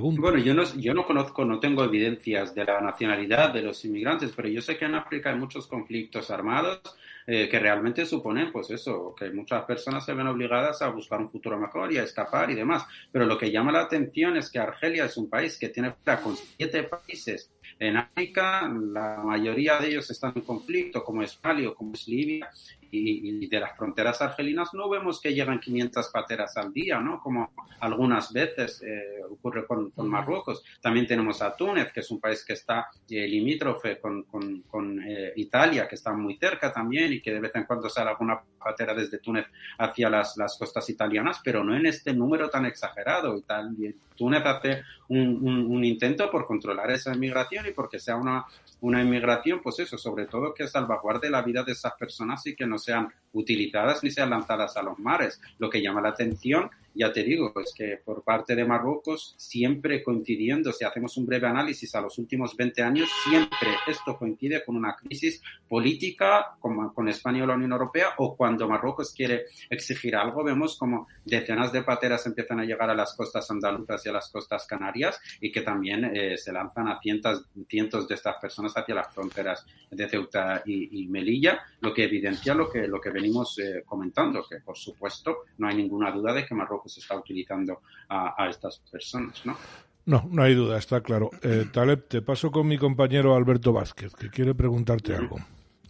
Bueno, 0.00 0.38
yo 0.38 0.54
no, 0.54 0.62
yo 0.76 0.94
no 0.94 1.04
conozco, 1.04 1.44
no 1.44 1.60
tengo 1.60 1.84
evidencias 1.84 2.54
de 2.54 2.64
la 2.64 2.80
nacionalidad 2.80 3.52
de 3.52 3.60
los 3.60 3.84
inmigrantes, 3.84 4.32
pero 4.34 4.48
yo 4.48 4.62
sé 4.62 4.78
que 4.78 4.86
en 4.86 4.94
África 4.94 5.30
hay 5.30 5.36
muchos 5.38 5.66
conflictos 5.66 6.30
armados 6.30 6.80
eh, 7.26 7.48
que 7.48 7.58
realmente 7.58 8.06
suponen, 8.06 8.50
pues 8.52 8.70
eso, 8.70 9.14
que 9.16 9.30
muchas 9.30 9.64
personas 9.64 10.04
se 10.04 10.14
ven 10.14 10.26
obligadas 10.26 10.82
a 10.82 10.88
buscar 10.88 11.20
un 11.20 11.30
futuro 11.30 11.58
mejor 11.58 11.92
y 11.92 11.98
a 11.98 12.04
escapar 12.04 12.50
y 12.50 12.54
demás. 12.54 12.84
Pero 13.10 13.26
lo 13.26 13.38
que 13.38 13.50
llama 13.50 13.72
la 13.72 13.82
atención 13.82 14.36
es 14.36 14.50
que 14.50 14.58
Argelia 14.58 15.04
es 15.04 15.16
un 15.16 15.28
país 15.28 15.58
que 15.58 15.68
tiene 15.68 15.94
con 16.22 16.36
siete 16.36 16.84
países 16.84 17.50
en 17.78 17.96
África, 17.96 18.68
la 18.68 19.18
mayoría 19.24 19.78
de 19.78 19.88
ellos 19.88 20.08
están 20.10 20.32
en 20.36 20.42
conflicto, 20.42 21.02
como 21.02 21.22
es 21.22 21.38
Mali 21.42 21.66
o 21.66 21.74
como 21.74 21.94
es 21.94 22.06
Libia, 22.06 22.48
y, 22.94 23.46
de 23.46 23.58
las 23.58 23.76
fronteras 23.76 24.20
argelinas 24.20 24.74
no 24.74 24.88
vemos 24.88 25.20
que 25.20 25.32
llegan 25.32 25.58
500 25.58 26.08
pateras 26.08 26.56
al 26.58 26.72
día, 26.72 27.00
¿no? 27.00 27.20
Como 27.20 27.50
algunas 27.80 28.32
veces 28.32 28.82
eh, 28.82 29.22
ocurre 29.30 29.66
con, 29.66 29.92
Marruecos. 29.96 30.62
También 30.80 31.06
tenemos 31.06 31.40
a 31.40 31.56
Túnez, 31.56 31.90
que 31.92 32.00
es 32.00 32.10
un 32.10 32.20
país 32.20 32.44
que 32.44 32.52
está 32.52 32.88
eh, 33.08 33.26
limítrofe 33.26 33.98
con, 33.98 34.24
con, 34.24 35.02
eh, 35.02 35.32
Italia, 35.36 35.88
que 35.88 35.94
está 35.94 36.12
muy 36.12 36.36
cerca 36.36 36.70
también 36.72 37.12
y 37.12 37.20
que 37.20 37.32
de 37.32 37.40
vez 37.40 37.52
en 37.54 37.64
cuando 37.64 37.88
sale 37.88 38.10
alguna 38.10 38.40
patera 38.62 38.94
desde 38.94 39.18
Túnez 39.18 39.46
hacia 39.78 40.10
las, 40.10 40.36
las 40.36 40.56
costas 40.58 40.88
italianas, 40.90 41.40
pero 41.42 41.64
no 41.64 41.74
en 41.74 41.86
este 41.86 42.12
número 42.12 42.50
tan 42.50 42.66
exagerado. 42.66 43.36
Italia, 43.36 43.92
Túnez 44.16 44.44
hace 44.44 44.82
un, 45.08 45.66
un, 45.70 45.84
intento 45.84 46.30
por 46.30 46.44
controlar 46.44 46.90
esa 46.90 47.14
inmigración 47.14 47.66
y 47.66 47.72
porque 47.72 47.98
sea 47.98 48.16
una, 48.16 48.44
una 48.80 49.02
inmigración, 49.02 49.60
pues 49.62 49.78
eso, 49.78 49.98
sobre 49.98 50.26
todo 50.26 50.54
que 50.54 50.68
salvaguarde 50.68 51.30
la 51.30 51.42
vida 51.42 51.62
de 51.62 51.72
esas 51.72 51.94
personas 51.94 52.46
y 52.46 52.54
que 52.54 52.66
no 52.66 52.78
sean 52.82 53.12
utilizadas 53.32 54.02
ni 54.02 54.10
sean 54.10 54.30
lanzadas 54.30 54.76
a 54.76 54.82
los 54.82 54.98
mares. 54.98 55.40
Lo 55.58 55.70
que 55.70 55.82
llama 55.82 56.00
la 56.00 56.10
atención 56.10 56.70
ya 56.94 57.12
te 57.12 57.22
digo, 57.22 57.52
es 57.60 57.72
que 57.76 57.98
por 58.04 58.22
parte 58.22 58.54
de 58.54 58.64
Marruecos, 58.64 59.34
siempre 59.38 60.02
coincidiendo, 60.02 60.72
si 60.72 60.84
hacemos 60.84 61.16
un 61.16 61.26
breve 61.26 61.46
análisis 61.46 61.94
a 61.94 62.00
los 62.00 62.18
últimos 62.18 62.56
20 62.56 62.82
años, 62.82 63.08
siempre 63.24 63.70
esto 63.86 64.16
coincide 64.16 64.64
con 64.64 64.76
una 64.76 64.94
crisis 64.96 65.42
política 65.68 66.56
con, 66.60 66.90
con 66.90 67.08
España 67.08 67.44
o 67.44 67.46
la 67.46 67.54
Unión 67.54 67.72
Europea, 67.72 68.10
o 68.18 68.36
cuando 68.36 68.68
Marruecos 68.68 69.12
quiere 69.12 69.44
exigir 69.70 70.16
algo, 70.16 70.44
vemos 70.44 70.76
como 70.76 71.08
decenas 71.24 71.72
de 71.72 71.82
pateras 71.82 72.26
empiezan 72.26 72.60
a 72.60 72.64
llegar 72.64 72.90
a 72.90 72.94
las 72.94 73.14
costas 73.14 73.50
andaluzas 73.50 74.04
y 74.04 74.08
a 74.08 74.12
las 74.12 74.30
costas 74.30 74.66
canarias, 74.66 75.20
y 75.40 75.50
que 75.50 75.62
también 75.62 76.04
eh, 76.04 76.36
se 76.36 76.52
lanzan 76.52 76.88
a 76.88 77.00
cientos, 77.00 77.46
cientos 77.68 78.08
de 78.08 78.14
estas 78.14 78.36
personas 78.36 78.72
hacia 78.76 78.94
las 78.94 79.12
fronteras 79.14 79.66
de 79.90 80.08
Ceuta 80.08 80.62
y, 80.64 81.06
Melilla, 81.08 81.60
lo 81.80 81.92
que 81.92 82.04
evidencia 82.04 82.54
lo 82.54 82.70
que, 82.70 82.86
lo 82.86 83.00
que 83.00 83.10
venimos 83.10 83.58
eh, 83.58 83.82
comentando, 83.84 84.44
que 84.48 84.60
por 84.60 84.76
supuesto 84.76 85.44
no 85.58 85.68
hay 85.68 85.76
ninguna 85.76 86.10
duda 86.10 86.32
de 86.32 86.46
que 86.46 86.54
Marruecos 86.54 86.81
se 86.88 87.00
está 87.00 87.16
utilizando 87.16 87.80
a, 88.08 88.48
estas 88.48 88.78
personas, 88.90 89.44
¿no? 89.44 89.56
No, 90.04 90.28
no 90.30 90.42
hay 90.42 90.54
duda, 90.54 90.78
está 90.78 91.00
claro. 91.00 91.30
Eh, 91.42 91.66
Taleb, 91.72 92.08
te 92.08 92.22
paso 92.22 92.50
con 92.50 92.66
mi 92.66 92.76
compañero 92.76 93.36
Alberto 93.36 93.72
Vázquez, 93.72 94.14
que 94.14 94.30
quiere 94.30 94.54
preguntarte 94.54 95.14
algo. 95.14 95.36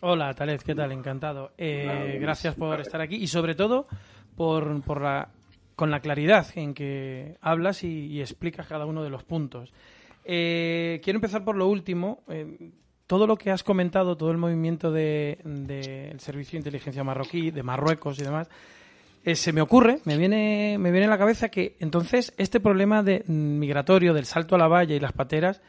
Hola, 0.01 0.35
Taleb, 0.35 0.63
¿qué 0.63 0.75
tal? 0.75 0.93
Encantado. 0.93 1.53
Eh, 1.57 2.19
gracias 2.21 2.55
por 2.55 2.81
estar 2.81 3.01
aquí 3.01 3.17
y 3.17 3.27
sobre 3.27 3.55
todo 3.55 3.87
por, 4.37 4.83
por 4.83 5.01
la, 5.01 5.31
con 5.77 5.91
la 5.91 6.01
claridad 6.01 6.47
en 6.57 6.75
que 6.75 7.39
hablas 7.41 7.85
y, 7.85 8.21
explicas 8.21 8.67
cada 8.67 8.85
uno 8.85 9.03
de 9.03 9.11
los 9.11 9.25
puntos. 9.25 9.73
Eh, 10.25 11.01
quiero 11.03 11.17
empezar 11.17 11.45
por 11.45 11.57
lo 11.57 11.69
último. 11.69 12.23
todo 13.07 13.27
lo 13.27 13.37
que 13.37 13.51
has 13.51 13.63
comentado, 13.63 14.17
todo 14.17 14.31
el 14.31 14.39
movimiento 14.39 14.91
del 14.93 15.39
de, 15.67 16.15
Servicio 16.19 16.53
de 16.53 16.59
Inteligencia 16.59 17.03
Marroquí, 17.03 17.51
de 17.51 17.63
Marruecos 17.63 18.19
y 18.19 18.25
demás, 18.25 18.51
eh, 19.25 19.37
se 19.37 19.53
me 19.53 19.61
ocurre, 19.61 20.01
me 20.05 20.17
viene, 20.17 20.77
me 20.79 20.91
viene 20.91 21.07
a 21.07 21.11
la 21.11 21.19
cabeza 21.19 21.49
que 21.49 21.77
entonces 21.79 22.35
este 22.39 22.61
problema 22.61 23.03
de 23.03 23.25
mm, 23.27 23.59
migratorio 23.59 24.15
del 24.15 24.27
salto 24.27 24.55
a 24.55 24.59
la 24.59 24.69
valla 24.69 24.95
y 24.95 25.01
las 25.01 25.13
pateras 25.13 25.63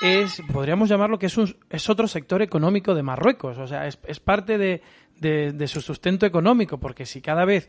es, 0.00 0.42
podríamos 0.52 0.88
llamarlo 0.88 1.18
que 1.18 1.26
es, 1.26 1.36
un, 1.36 1.56
es 1.68 1.90
otro 1.90 2.08
sector 2.08 2.40
económico 2.40 2.94
de 2.94 3.02
Marruecos, 3.02 3.58
o 3.58 3.66
sea, 3.66 3.86
es, 3.86 3.98
es 4.06 4.20
parte 4.20 4.56
de, 4.56 4.80
de, 5.20 5.68
su 5.68 5.80
sustento 5.80 6.24
económico, 6.24 6.78
porque 6.78 7.04
si 7.04 7.20
cada 7.20 7.44
vez 7.44 7.68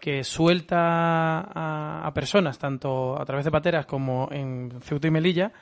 que 0.00 0.22
suelta 0.24 1.40
a, 2.06 2.12
personas, 2.14 2.58
tanto 2.58 3.20
a 3.20 3.24
través 3.24 3.44
de 3.44 3.50
pateras 3.50 3.86
como 3.86 4.28
en 4.30 4.72
Ceuta 4.82 5.08
y 5.08 5.10
Melilla, 5.10 5.52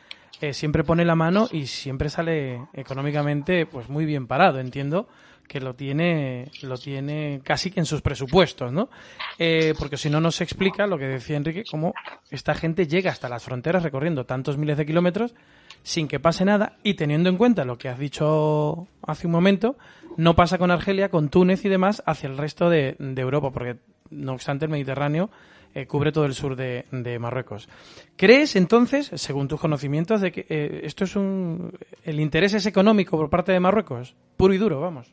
eh, 0.41 0.53
siempre 0.53 0.85
pone 0.85 1.05
la 1.05 1.15
mano 1.15 1.49
y 1.51 1.67
siempre 1.67 2.11
sale 2.11 2.67
económicamente 2.73 3.67
pues 3.67 3.89
muy 3.89 4.05
bien 4.05 4.27
parado, 4.27 4.59
entiendo 4.61 5.09
que 5.51 5.59
lo 5.59 5.75
tiene, 5.75 6.49
lo 6.63 6.79
tiene 6.79 7.41
casi 7.43 7.73
que 7.73 7.81
en 7.81 7.87
sus 7.87 8.03
presupuestos, 8.03 8.73
¿no? 8.73 8.89
Eh, 9.37 9.75
porque 9.77 9.97
si 9.97 10.09
no, 10.09 10.21
no 10.21 10.31
se 10.31 10.45
explica 10.45 10.87
lo 10.87 10.97
que 10.97 11.07
decía 11.07 11.37
Enrique, 11.37 11.65
cómo 11.69 11.93
esta 12.31 12.55
gente 12.55 12.87
llega 12.87 13.11
hasta 13.11 13.29
las 13.29 13.43
fronteras 13.43 13.83
recorriendo 13.83 14.25
tantos 14.25 14.57
miles 14.57 14.79
de 14.79 14.87
kilómetros 14.87 15.35
sin 15.83 16.07
que 16.07 16.21
pase 16.21 16.45
nada 16.45 16.77
y 16.85 16.95
teniendo 16.95 17.31
en 17.31 17.37
cuenta 17.37 17.65
lo 17.65 17.79
que 17.79 17.89
has 17.89 17.99
dicho 17.99 18.87
hace 19.03 19.27
un 19.27 19.33
momento, 19.33 19.77
no 20.17 20.37
pasa 20.37 20.57
con 20.57 20.71
Argelia, 20.71 21.09
con 21.09 21.31
Túnez 21.31 21.65
y 21.65 21.69
demás 21.69 22.01
hacia 22.07 22.29
el 22.29 22.39
resto 22.39 22.71
de, 22.71 22.95
Europa, 23.17 23.51
porque 23.51 23.79
no 24.09 24.35
obstante 24.35 24.67
el 24.67 24.71
Mediterráneo 24.71 25.31
eh, 25.75 25.87
cubre 25.87 26.13
todo 26.13 26.27
el 26.27 26.35
sur 26.35 26.55
de, 26.55 27.19
Marruecos. 27.19 27.69
¿Crees 28.17 28.55
entonces, 28.55 29.11
según 29.15 29.49
tus 29.49 29.59
conocimientos, 29.59 30.21
de 30.21 30.31
que 30.31 30.47
eh, 30.49 30.83
esto 30.85 31.03
es 31.03 31.17
un. 31.17 31.73
el 32.05 32.21
interés 32.21 32.55
es 32.55 32.67
económico 32.67 33.17
por 33.17 33.29
parte 33.29 33.51
de 33.51 33.59
Marruecos? 33.59 34.15
Puro 34.37 34.55
y 34.55 34.59
duro, 34.59 34.81
vamos. 34.81 35.13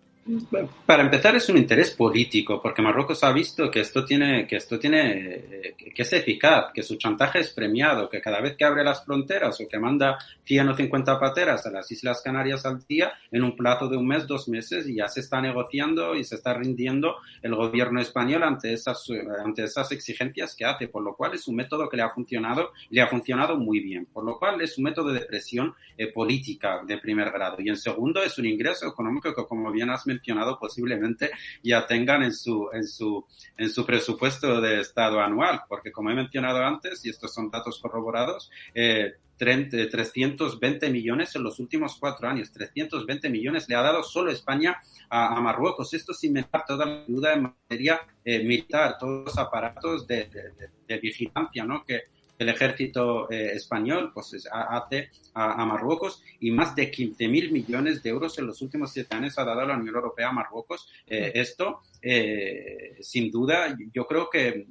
Para 0.85 1.01
empezar 1.01 1.35
es 1.35 1.49
un 1.49 1.57
interés 1.57 1.91
político, 1.91 2.61
porque 2.61 2.81
Marruecos 2.83 3.23
ha 3.23 3.31
visto 3.31 3.71
que 3.71 3.79
esto 3.79 4.05
tiene, 4.05 4.45
que 4.45 4.57
esto 4.57 4.77
tiene, 4.77 5.15
eh, 5.15 5.75
que 5.95 6.01
es 6.03 6.13
eficaz, 6.13 6.71
que 6.71 6.83
su 6.83 6.95
chantaje 6.97 7.39
es 7.39 7.49
premiado, 7.49 8.07
que 8.07 8.21
cada 8.21 8.39
vez 8.39 8.55
que 8.55 8.63
abre 8.63 8.83
las 8.83 9.03
fronteras 9.03 9.59
o 9.59 9.67
que 9.67 9.79
manda 9.79 10.19
100 10.43 10.69
o 10.69 10.75
50 10.75 11.19
pateras 11.19 11.65
a 11.65 11.71
las 11.71 11.91
Islas 11.91 12.21
Canarias 12.21 12.65
al 12.67 12.85
día, 12.85 13.13
en 13.31 13.43
un 13.43 13.55
plazo 13.55 13.87
de 13.87 13.97
un 13.97 14.07
mes, 14.07 14.27
dos 14.27 14.47
meses, 14.47 14.85
ya 14.85 15.07
se 15.07 15.21
está 15.21 15.41
negociando 15.41 16.13
y 16.15 16.23
se 16.23 16.35
está 16.35 16.53
rindiendo 16.53 17.15
el 17.41 17.55
gobierno 17.55 17.99
español 17.99 18.43
ante 18.43 18.73
esas, 18.73 19.03
ante 19.43 19.63
esas 19.63 19.91
exigencias 19.91 20.55
que 20.55 20.65
hace, 20.65 20.87
por 20.87 21.01
lo 21.01 21.15
cual 21.15 21.33
es 21.33 21.47
un 21.47 21.55
método 21.55 21.89
que 21.89 21.97
le 21.97 22.03
ha 22.03 22.09
funcionado, 22.09 22.73
le 22.91 23.01
ha 23.01 23.07
funcionado 23.07 23.57
muy 23.57 23.79
bien, 23.79 24.05
por 24.05 24.23
lo 24.23 24.37
cual 24.37 24.61
es 24.61 24.77
un 24.77 24.83
método 24.83 25.11
de 25.11 25.21
presión 25.21 25.73
eh, 25.97 26.11
política 26.13 26.81
de 26.85 26.99
primer 26.99 27.31
grado. 27.31 27.57
Y 27.59 27.69
en 27.69 27.77
segundo 27.77 28.21
es 28.21 28.37
un 28.37 28.45
ingreso 28.45 28.87
económico 28.87 29.33
que, 29.33 29.45
como 29.45 29.71
bien 29.71 29.89
has 29.89 30.05
mencionado, 30.05 30.10
posiblemente 30.59 31.31
ya 31.63 31.85
tengan 31.85 32.23
en 32.23 32.33
su, 32.33 32.69
en 32.73 32.87
su, 32.87 33.25
en 33.57 33.69
su 33.69 33.85
presupuesto 33.85 34.59
de 34.59 34.81
Estado 34.81 35.19
anual, 35.19 35.61
porque 35.67 35.91
como 35.91 36.11
he 36.11 36.15
mencionado 36.15 36.63
antes, 36.63 37.05
y 37.05 37.09
estos 37.09 37.33
son 37.33 37.49
datos 37.49 37.79
corroborados, 37.79 38.49
eh, 38.73 39.13
320 39.37 40.89
millones 40.91 41.35
en 41.35 41.43
los 41.43 41.59
últimos 41.59 41.97
cuatro 41.99 42.27
años. 42.27 42.51
320 42.51 43.27
millones 43.29 43.67
le 43.67 43.75
ha 43.75 43.81
dado 43.81 44.03
solo 44.03 44.31
España 44.31 44.79
a, 45.09 45.41
Marruecos. 45.41 45.93
Esto 45.95 46.13
sin 46.13 46.33
mencionar 46.33 46.63
toda 46.67 46.85
la 46.85 47.03
ayuda 47.03 47.33
en 47.33 47.41
materia 47.43 48.01
eh, 48.23 48.43
militar, 48.43 48.97
todos 48.99 49.25
los 49.25 49.37
aparatos 49.39 50.05
de 50.05 50.99
vigilancia 51.01 51.65
¿no? 51.65 51.83
que, 51.83 52.01
el 52.41 52.49
ejército 52.49 53.29
eh, 53.29 53.51
español 53.53 54.11
pues, 54.13 54.47
hace 54.51 55.11
a, 55.35 55.63
Marruecos 55.63 56.23
y 56.39 56.49
más 56.49 56.75
de 56.75 56.89
15 56.89 57.27
mil 57.27 57.51
millones 57.51 58.01
de 58.01 58.09
euros 58.09 58.37
en 58.39 58.47
los 58.47 58.61
últimos 58.63 58.91
siete 58.91 59.15
años 59.15 59.37
ha 59.37 59.45
dado 59.45 59.63
la 59.63 59.77
Unión 59.77 59.95
Europea 59.95 60.29
a 60.29 60.31
Marruecos. 60.31 60.89
Eh, 61.05 61.31
esto, 61.35 61.81
eh, 62.01 62.97
sin 62.99 63.29
duda, 63.29 63.77
yo 63.93 64.07
creo 64.07 64.27
que, 64.27 64.65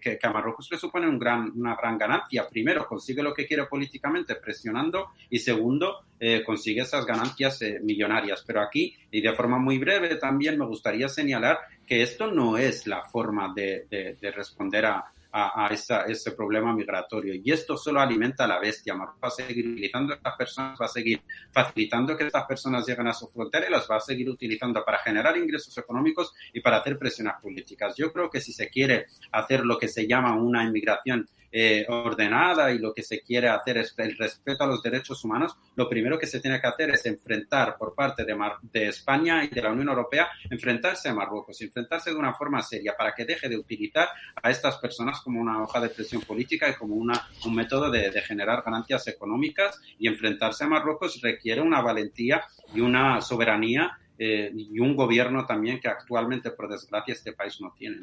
que, 0.00 0.18
a 0.22 0.30
Marruecos 0.30 0.68
le 0.70 0.78
supone 0.78 1.08
un 1.08 1.18
gran, 1.18 1.50
una 1.56 1.74
gran 1.74 1.98
ganancia. 1.98 2.48
Primero, 2.48 2.86
consigue 2.86 3.24
lo 3.24 3.34
que 3.34 3.44
quiere 3.44 3.66
políticamente 3.66 4.36
presionando 4.36 5.08
y 5.28 5.40
segundo, 5.40 6.04
consigue 6.46 6.82
esas 6.82 7.04
ganancias 7.04 7.60
millonarias. 7.82 8.44
Pero 8.46 8.62
aquí, 8.62 8.96
y 9.10 9.20
de 9.20 9.34
forma 9.34 9.58
muy 9.58 9.78
breve, 9.78 10.14
también 10.14 10.58
me 10.58 10.64
gustaría 10.64 11.08
señalar 11.08 11.58
que 11.86 12.02
esto 12.02 12.30
no 12.30 12.56
es 12.56 12.86
la 12.86 13.02
forma 13.02 13.52
de 13.54 14.16
responder 14.32 14.86
a, 14.86 15.12
a, 15.38 15.68
ese 15.68 16.32
problema 16.32 16.74
migratorio. 16.74 17.34
Y 17.34 17.52
esto 17.52 17.76
solo 17.76 18.00
alimenta 18.00 18.44
a 18.44 18.46
la 18.46 18.58
bestia. 18.58 18.94
Marruecos 18.94 19.22
va 19.22 19.28
a 19.28 19.30
seguir 19.30 19.68
utilizando 19.68 20.12
a 20.12 20.16
estas 20.16 20.36
personas, 20.36 20.78
va 20.80 20.86
a 20.86 20.88
seguir 20.88 21.22
facilitando 21.52 22.16
que 22.16 22.26
estas 22.26 22.46
personas 22.46 22.86
lleguen 22.86 23.08
a 23.08 23.12
su 23.12 23.28
frontera 23.28 23.66
y 23.68 23.70
las 23.70 23.86
va 23.90 23.96
a 23.96 24.00
seguir 24.00 24.30
utilizando 24.30 24.82
para 24.84 24.98
generar 24.98 25.36
ingresos 25.36 25.76
económicos 25.76 26.32
y 26.52 26.60
para 26.60 26.78
hacer 26.78 26.98
presiones 26.98 27.34
políticas. 27.42 27.94
Yo 27.96 28.12
creo 28.12 28.30
que 28.30 28.40
si 28.40 28.52
se 28.52 28.70
quiere 28.70 29.06
hacer 29.32 29.64
lo 29.66 29.78
que 29.78 29.88
se 29.88 30.06
llama 30.06 30.34
una 30.34 30.64
inmigración 30.64 31.28
eh, 31.58 31.86
ordenada 31.88 32.70
y 32.70 32.78
lo 32.78 32.92
que 32.92 33.02
se 33.02 33.22
quiere 33.22 33.48
hacer 33.48 33.78
es 33.78 33.94
el 33.96 34.14
respeto 34.14 34.62
a 34.62 34.66
los 34.66 34.82
derechos 34.82 35.24
humanos, 35.24 35.56
lo 35.74 35.88
primero 35.88 36.18
que 36.18 36.26
se 36.26 36.38
tiene 36.38 36.60
que 36.60 36.66
hacer 36.66 36.90
es 36.90 37.06
enfrentar 37.06 37.78
por 37.78 37.94
parte 37.94 38.26
de, 38.26 38.36
de 38.60 38.88
España 38.88 39.42
y 39.42 39.48
de 39.48 39.62
la 39.62 39.72
Unión 39.72 39.88
Europea, 39.88 40.28
enfrentarse 40.50 41.08
a 41.08 41.14
Marruecos, 41.14 41.62
enfrentarse 41.62 42.10
de 42.10 42.16
una 42.16 42.34
forma 42.34 42.60
seria 42.62 42.94
para 42.94 43.14
que 43.14 43.24
deje 43.24 43.48
de 43.48 43.56
utilizar 43.56 44.06
a 44.42 44.50
estas 44.50 44.76
personas 44.76 45.22
como 45.22 45.40
una 45.40 45.62
hoja 45.62 45.80
de 45.80 45.88
presión 45.88 46.20
política 46.20 46.68
y 46.68 46.74
como 46.74 46.94
una, 46.94 47.26
un 47.46 47.54
método 47.54 47.90
de, 47.90 48.12
generar 48.20 48.62
ganancias 48.62 49.08
económicas 49.08 49.80
y 49.98 50.08
enfrentarse 50.08 50.64
a 50.64 50.68
Marruecos 50.68 51.22
requiere 51.22 51.62
una 51.62 51.80
valentía 51.80 52.44
y 52.74 52.82
una 52.82 53.22
soberanía 53.22 53.96
eh, 54.18 54.52
y 54.54 54.78
un 54.78 54.94
gobierno 54.94 55.46
también 55.46 55.80
que 55.80 55.88
actualmente, 55.88 56.50
por 56.50 56.68
desgracia, 56.68 57.14
este 57.14 57.32
país 57.32 57.58
no 57.62 57.72
tiene. 57.78 57.96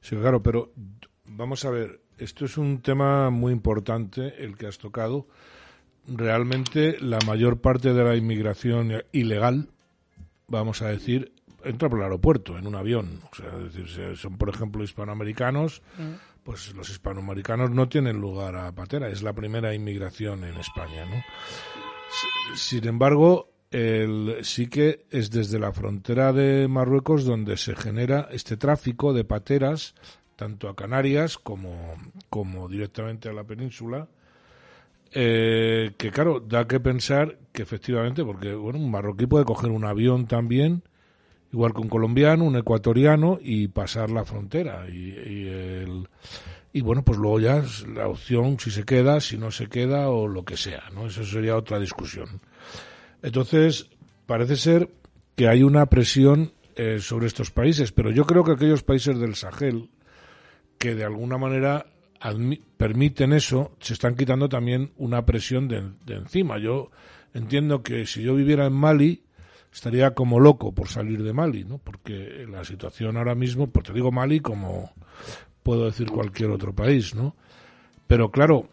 Sí, 0.00 0.16
claro, 0.16 0.42
pero 0.42 0.72
vamos 1.26 1.64
a 1.64 1.70
ver, 1.70 2.00
esto 2.18 2.44
es 2.44 2.56
un 2.58 2.80
tema 2.80 3.30
muy 3.30 3.52
importante 3.52 4.44
el 4.44 4.56
que 4.56 4.66
has 4.66 4.78
tocado. 4.78 5.26
Realmente 6.06 6.98
la 7.00 7.18
mayor 7.26 7.60
parte 7.60 7.92
de 7.92 8.04
la 8.04 8.16
inmigración 8.16 8.92
ilegal, 9.12 9.70
vamos 10.46 10.82
a 10.82 10.88
decir, 10.88 11.32
entra 11.64 11.88
por 11.88 11.98
el 11.98 12.04
aeropuerto 12.04 12.58
en 12.58 12.66
un 12.66 12.74
avión. 12.74 13.20
O 13.32 13.34
sea, 13.34 13.48
es 13.58 13.74
decir, 13.74 14.16
son 14.16 14.36
por 14.36 14.50
ejemplo 14.50 14.84
hispanoamericanos, 14.84 15.82
pues 16.42 16.74
los 16.74 16.90
hispanoamericanos 16.90 17.70
no 17.70 17.88
tienen 17.88 18.20
lugar 18.20 18.56
a 18.56 18.72
patera. 18.72 19.08
Es 19.08 19.22
la 19.22 19.32
primera 19.32 19.74
inmigración 19.74 20.44
en 20.44 20.56
España, 20.56 21.06
¿no? 21.06 21.24
Sin 22.54 22.86
embargo, 22.86 23.50
el, 23.70 24.38
sí 24.42 24.68
que 24.68 25.06
es 25.10 25.30
desde 25.30 25.58
la 25.58 25.72
frontera 25.72 26.32
de 26.32 26.68
Marruecos 26.68 27.24
donde 27.24 27.56
se 27.56 27.74
genera 27.74 28.28
este 28.30 28.56
tráfico 28.56 29.12
de 29.12 29.24
pateras 29.24 29.94
tanto 30.36 30.68
a 30.68 30.76
Canarias 30.76 31.38
como, 31.38 31.94
como 32.30 32.68
directamente 32.68 33.28
a 33.28 33.32
la 33.32 33.44
península. 33.44 34.08
Eh, 35.12 35.92
que 35.96 36.10
claro, 36.10 36.40
da 36.40 36.66
que 36.66 36.80
pensar 36.80 37.38
que 37.52 37.62
efectivamente, 37.62 38.24
porque 38.24 38.54
bueno, 38.54 38.80
un 38.80 38.90
marroquí 38.90 39.26
puede 39.26 39.44
coger 39.44 39.70
un 39.70 39.84
avión 39.84 40.26
también, 40.26 40.82
igual 41.52 41.72
que 41.72 41.80
un 41.80 41.88
colombiano, 41.88 42.44
un 42.44 42.56
ecuatoriano, 42.56 43.38
y 43.40 43.68
pasar 43.68 44.10
la 44.10 44.24
frontera. 44.24 44.86
Y, 44.88 45.10
y, 45.10 45.48
el, 45.48 46.08
y 46.72 46.80
bueno, 46.80 47.04
pues 47.04 47.16
luego 47.18 47.38
ya 47.38 47.62
la 47.94 48.08
opción 48.08 48.58
si 48.58 48.72
se 48.72 48.82
queda, 48.82 49.20
si 49.20 49.38
no 49.38 49.52
se 49.52 49.68
queda 49.68 50.08
o 50.10 50.26
lo 50.26 50.44
que 50.44 50.56
sea, 50.56 50.90
¿no? 50.92 51.06
Eso 51.06 51.24
sería 51.24 51.56
otra 51.56 51.78
discusión. 51.78 52.40
Entonces, 53.22 53.88
parece 54.26 54.56
ser 54.56 54.90
que 55.36 55.48
hay 55.48 55.62
una 55.62 55.86
presión 55.86 56.52
eh, 56.76 56.98
sobre 56.98 57.28
estos 57.28 57.52
países, 57.52 57.92
pero 57.92 58.10
yo 58.10 58.24
creo 58.24 58.42
que 58.42 58.52
aquellos 58.52 58.82
países 58.82 59.16
del 59.18 59.36
Sahel, 59.36 59.90
que 60.84 60.94
de 60.94 61.04
alguna 61.04 61.38
manera 61.38 61.86
permiten 62.76 63.32
eso, 63.32 63.74
se 63.80 63.94
están 63.94 64.16
quitando 64.16 64.50
también 64.50 64.92
una 64.98 65.24
presión 65.24 65.66
de, 65.66 65.82
encima. 66.14 66.58
Yo 66.58 66.90
entiendo 67.32 67.82
que 67.82 68.04
si 68.04 68.22
yo 68.22 68.34
viviera 68.34 68.66
en 68.66 68.74
Mali, 68.74 69.24
estaría 69.72 70.10
como 70.12 70.40
loco 70.40 70.74
por 70.74 70.88
salir 70.88 71.22
de 71.22 71.32
Mali, 71.32 71.64
¿no? 71.64 71.78
Porque 71.78 72.46
la 72.50 72.66
situación 72.66 73.16
ahora 73.16 73.34
mismo, 73.34 73.68
pues 73.68 73.86
te 73.86 73.94
digo 73.94 74.12
Mali 74.12 74.40
como 74.40 74.92
puedo 75.62 75.86
decir 75.86 76.10
cualquier 76.10 76.50
otro 76.50 76.74
país, 76.74 77.14
¿no? 77.14 77.34
Pero 78.06 78.30
claro, 78.30 78.68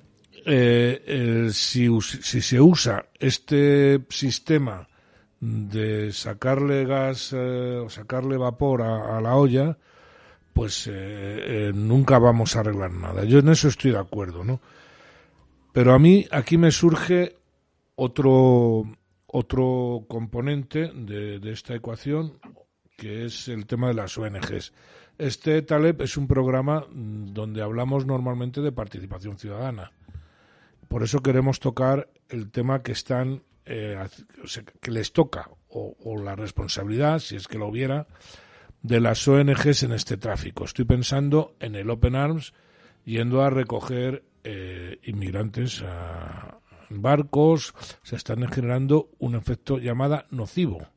eh, 0.46 1.48
si, 1.54 1.88
si, 2.02 2.42
se 2.42 2.60
usa 2.60 3.06
este 3.18 4.02
sistema 4.10 4.86
de 5.40 6.12
sacarle 6.12 6.84
gas 6.84 7.32
eh, 7.34 7.82
o 7.86 7.90
sacarle 7.90 8.36
vapor 8.36 8.82
a 8.82 9.22
la 9.22 9.34
olla, 9.38 9.78
pues 10.54 10.88
eh, 10.88 10.92
eh, 10.94 11.72
nunca 11.74 12.20
vamos 12.20 12.56
a 12.56 12.62
arreglar 12.62 12.92
nada. 12.92 13.24
Yo 13.24 13.40
en 13.40 13.50
eso 13.50 13.68
estoy 13.68 13.92
de 13.92 14.00
acuerdo, 14.00 14.44
¿no? 14.44 14.60
Pero 15.74 15.94
a 15.94 16.00
mí 16.00 16.28
aquí 16.32 16.58
me 16.58 16.72
surge 16.72 17.38
otro 17.96 18.84
otro 19.34 20.06
componente 20.10 20.92
de, 20.94 21.40
esta 21.52 21.74
ecuación 21.74 22.40
que 22.98 23.26
es 23.26 23.48
el 23.48 23.66
tema 23.66 23.88
de 23.88 23.94
las 23.94 24.18
ONGs. 24.18 24.74
Este 25.18 25.62
Taleb 25.62 26.02
es 26.02 26.18
un 26.18 26.28
programa 26.28 26.82
mm, 26.82 27.34
donde 27.34 27.62
hablamos 27.62 28.06
normalmente 28.06 28.62
de 28.62 28.72
participación 28.72 29.38
ciudadana. 29.38 29.92
Por 30.88 31.04
eso 31.04 31.22
queremos 31.22 31.60
tocar 31.60 32.10
el 32.28 32.52
tema 32.52 32.84
que 32.84 32.92
están 32.92 33.44
eh, 33.66 33.98
que 34.82 34.92
les 34.92 35.14
toca 35.14 35.50
o, 35.70 35.96
o, 36.04 36.22
la 36.22 36.36
responsabilidad, 36.36 37.20
si 37.20 37.38
es 37.38 37.48
que 37.48 37.58
lo 37.58 37.68
hubiera, 37.68 38.08
de 38.82 39.00
las 39.00 39.28
ONGs 39.28 39.84
en 39.84 39.92
este 39.92 40.18
tráfico. 40.18 40.66
Estoy 40.66 40.86
pensando 40.86 41.56
en 41.60 41.76
el 41.76 41.90
Open 41.90 42.16
Arms 42.16 42.54
yendo 43.06 43.42
a 43.42 43.50
recoger 43.50 44.24
eh, 44.44 45.00
inmigrantes 45.04 45.84
a, 45.84 46.62
barcos, 47.00 47.74
se 48.04 48.16
están 48.16 48.48
generando 48.50 49.10
un 49.20 49.36
efecto 49.36 49.78
llamada 49.78 50.26
nocivo. 50.30 50.88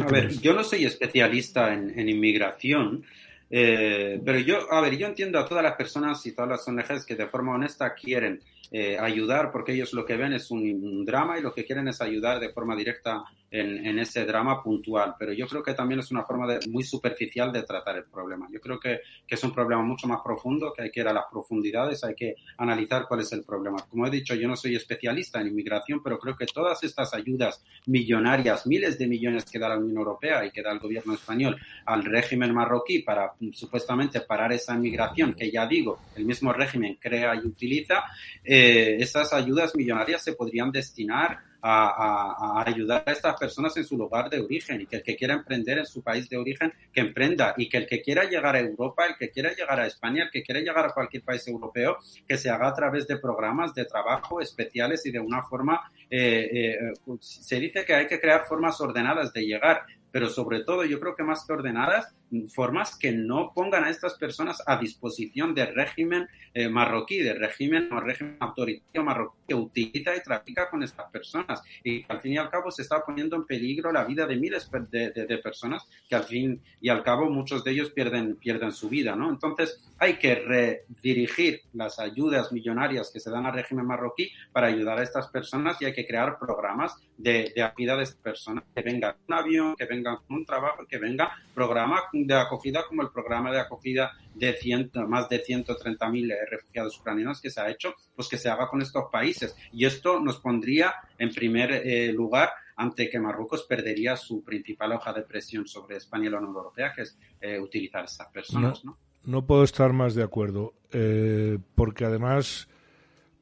A 0.00 0.06
ver, 0.06 0.30
yo 0.40 0.54
no 0.54 0.64
soy 0.64 0.86
especialista 0.86 1.72
en, 1.74 2.08
inmigración, 2.08 3.04
eh, 3.50 4.20
pero 4.24 4.38
yo, 4.38 4.72
a 4.72 4.80
ver, 4.80 4.96
yo 4.96 5.06
entiendo 5.06 5.38
a 5.38 5.46
todas 5.46 5.62
las 5.62 5.76
personas 5.76 6.24
y 6.26 6.32
todas 6.32 6.50
las 6.50 6.66
ONGs 6.66 7.04
que 7.04 7.14
de 7.14 7.28
forma 7.28 7.54
honesta 7.54 7.94
quieren 7.94 8.40
eh, 8.70 8.96
ayudar, 8.98 9.52
porque 9.52 9.72
ellos 9.72 9.92
lo 9.92 10.06
que 10.06 10.16
ven 10.16 10.32
es 10.32 10.50
un, 10.50 11.04
drama 11.04 11.38
y 11.38 11.42
lo 11.42 11.52
que 11.52 11.66
quieren 11.66 11.88
es 11.88 12.00
ayudar 12.00 12.40
de 12.40 12.52
forma 12.52 12.74
directa 12.74 13.22
en, 13.52 13.98
ese 13.98 14.24
drama 14.24 14.62
puntual. 14.62 15.14
Pero 15.18 15.32
yo 15.32 15.46
creo 15.46 15.62
que 15.62 15.74
también 15.74 16.00
es 16.00 16.10
una 16.10 16.24
forma 16.24 16.46
muy 16.70 16.82
superficial 16.82 17.52
de 17.52 17.62
tratar 17.62 17.96
el 17.96 18.04
problema. 18.04 18.48
Yo 18.50 18.60
creo 18.60 18.80
que, 18.80 19.00
que, 19.26 19.34
es 19.34 19.44
un 19.44 19.52
problema 19.52 19.82
mucho 19.82 20.06
más 20.06 20.20
profundo, 20.22 20.72
que 20.72 20.82
hay 20.82 20.90
que 20.90 21.00
ir 21.00 21.08
a 21.08 21.12
las 21.12 21.26
profundidades, 21.30 22.02
hay 22.02 22.14
que 22.14 22.34
analizar 22.56 23.06
cuál 23.06 23.20
es 23.20 23.32
el 23.32 23.44
problema. 23.44 23.84
Como 23.88 24.06
he 24.06 24.10
dicho, 24.10 24.34
yo 24.34 24.48
no 24.48 24.56
soy 24.56 24.74
especialista 24.74 25.40
en 25.40 25.48
inmigración, 25.48 26.02
pero 26.02 26.18
creo 26.18 26.34
que 26.34 26.46
todas 26.46 26.82
estas 26.82 27.12
ayudas 27.14 27.62
millonarias, 27.86 28.66
miles 28.66 28.98
de 28.98 29.06
millones 29.06 29.44
que 29.44 29.58
da 29.58 29.68
la 29.68 29.78
Unión 29.78 29.98
Europea 29.98 30.44
y 30.46 30.50
que 30.50 30.62
da 30.62 30.72
el 30.72 30.78
gobierno 30.78 31.14
español 31.14 31.56
al 31.84 32.04
régimen 32.04 32.54
marroquí 32.54 33.00
para 33.00 33.32
supuestamente 33.52 34.22
parar 34.22 34.52
esa 34.52 34.74
inmigración, 34.74 35.34
que 35.34 35.50
ya 35.50 35.66
digo, 35.66 36.00
el 36.16 36.24
mismo 36.24 36.52
régimen 36.52 36.96
crea 37.00 37.34
y 37.34 37.46
utiliza, 37.46 38.04
eh, 38.42 38.96
esas 38.98 39.32
ayudas 39.32 39.74
millonarias 39.76 40.22
se 40.22 40.32
podrían 40.32 40.72
destinar 40.72 41.51
a, 41.62 42.64
ayudar 42.66 43.04
a 43.06 43.12
estas 43.12 43.36
personas 43.36 43.76
en 43.76 43.84
su 43.84 43.96
lugar 43.96 44.28
de 44.28 44.40
origen 44.40 44.80
y 44.80 44.86
que 44.86 44.96
el 44.96 45.02
que 45.02 45.16
quiera 45.16 45.34
emprender 45.34 45.78
en 45.78 45.86
su 45.86 46.02
país 46.02 46.28
de 46.28 46.36
origen, 46.36 46.72
que 46.92 47.00
emprenda. 47.00 47.54
Y 47.56 47.68
que 47.68 47.78
el 47.78 47.86
que 47.86 48.02
quiera 48.02 48.24
llegar 48.24 48.56
a 48.56 48.60
Europa, 48.60 49.06
el 49.06 49.16
que 49.16 49.30
quiera 49.30 49.52
llegar 49.54 49.78
a 49.78 49.86
España, 49.86 50.24
el 50.24 50.30
que 50.30 50.42
quiera 50.42 50.60
llegar 50.60 50.86
a 50.86 50.90
cualquier 50.90 51.22
país 51.22 51.46
europeo, 51.46 51.98
que 52.26 52.36
se 52.36 52.50
haga 52.50 52.68
a 52.68 52.74
través 52.74 53.06
de 53.06 53.18
programas 53.18 53.74
de 53.74 53.84
trabajo 53.84 54.40
especiales 54.40 55.06
y 55.06 55.12
de 55.12 55.20
una 55.20 55.42
forma, 55.42 55.92
eh, 56.10 56.50
eh, 56.52 56.92
se 57.20 57.60
dice 57.60 57.84
que 57.84 57.94
hay 57.94 58.06
que 58.06 58.20
crear 58.20 58.44
formas 58.44 58.80
ordenadas 58.80 59.32
de 59.32 59.46
llegar 59.46 59.86
pero 60.12 60.28
sobre 60.28 60.62
todo 60.62 60.84
yo 60.84 61.00
creo 61.00 61.16
que 61.16 61.24
más 61.24 61.44
que 61.46 61.52
ordenadas, 61.54 62.14
formas 62.54 62.96
que 62.96 63.12
no 63.12 63.52
pongan 63.54 63.84
a 63.84 63.90
estas 63.90 64.14
personas 64.14 64.62
a 64.66 64.78
disposición 64.78 65.54
del 65.54 65.74
régimen 65.74 66.28
eh, 66.54 66.68
marroquí, 66.68 67.18
del 67.18 67.38
régimen, 67.38 67.90
régimen 67.90 68.36
autoritario 68.40 69.04
marroquí 69.04 69.38
que 69.48 69.54
utiliza 69.54 70.16
y 70.16 70.22
trafica 70.22 70.70
con 70.70 70.82
estas 70.82 71.10
personas 71.10 71.62
y 71.84 72.04
al 72.08 72.20
fin 72.20 72.32
y 72.32 72.38
al 72.38 72.50
cabo 72.50 72.70
se 72.70 72.82
está 72.82 73.04
poniendo 73.04 73.36
en 73.36 73.44
peligro 73.44 73.92
la 73.92 74.04
vida 74.04 74.26
de 74.26 74.36
miles 74.36 74.70
de, 74.90 75.40
personas 75.42 75.86
que 76.08 76.14
al 76.14 76.24
fin 76.24 76.60
y 76.80 76.88
al 76.88 77.02
cabo 77.02 77.28
muchos 77.28 77.64
de 77.64 77.72
ellos 77.72 77.90
pierden, 77.90 78.36
pierden 78.36 78.72
su 78.72 78.88
vida, 78.88 79.16
¿no? 79.16 79.30
Entonces 79.30 79.82
hay 79.98 80.14
que 80.14 80.34
redirigir 80.34 81.60
las 81.72 81.98
ayudas 81.98 82.52
millonarias 82.52 83.10
que 83.12 83.20
se 83.20 83.30
dan 83.30 83.46
al 83.46 83.54
régimen 83.54 83.86
marroquí 83.86 84.30
para 84.52 84.68
ayudar 84.68 84.98
a 84.98 85.02
estas 85.02 85.28
personas 85.28 85.80
y 85.80 85.86
hay 85.86 85.92
que 85.92 86.06
crear 86.06 86.38
programas 86.38 86.96
de, 87.16 87.52
de 87.54 87.62
acogida 87.62 87.96
de 87.96 88.04
estas 88.04 88.20
personas, 88.20 88.64
que 88.74 88.82
venga 88.82 89.16
un 89.26 89.34
avión, 89.34 89.76
que 89.76 89.86
venga 89.86 90.01
un 90.28 90.44
trabajo, 90.44 90.86
que 90.86 90.98
venga 90.98 91.32
programa 91.54 92.02
de 92.12 92.34
acogida 92.34 92.84
como 92.88 93.02
el 93.02 93.10
programa 93.10 93.50
de 93.50 93.60
acogida 93.60 94.12
de 94.34 94.54
ciento, 94.54 95.06
más 95.06 95.28
de 95.28 95.42
130.000 95.42 96.34
refugiados 96.50 96.98
ucranianos 96.98 97.40
que 97.40 97.50
se 97.50 97.60
ha 97.60 97.70
hecho, 97.70 97.94
pues 98.14 98.28
que 98.28 98.38
se 98.38 98.48
haga 98.48 98.68
con 98.68 98.82
estos 98.82 99.04
países. 99.10 99.56
Y 99.72 99.84
esto 99.84 100.20
nos 100.20 100.38
pondría 100.38 100.94
en 101.18 101.30
primer 101.30 101.72
eh, 101.72 102.12
lugar 102.12 102.50
ante 102.76 103.08
que 103.08 103.18
Marruecos 103.18 103.64
perdería 103.64 104.16
su 104.16 104.42
principal 104.42 104.92
hoja 104.92 105.12
de 105.12 105.22
presión 105.22 105.66
sobre 105.66 105.96
España 105.96 106.26
y 106.26 106.30
la 106.30 106.38
Unión 106.38 106.54
Europea, 106.54 106.92
que 106.94 107.02
es 107.02 107.18
eh, 107.40 107.58
utilizar 107.58 108.04
estas 108.04 108.28
personas. 108.28 108.84
No, 108.84 108.96
¿no? 109.24 109.46
puedo 109.46 109.62
estar 109.64 109.92
más 109.92 110.14
de 110.14 110.22
acuerdo, 110.22 110.74
eh, 110.90 111.58
porque 111.74 112.04
además 112.04 112.68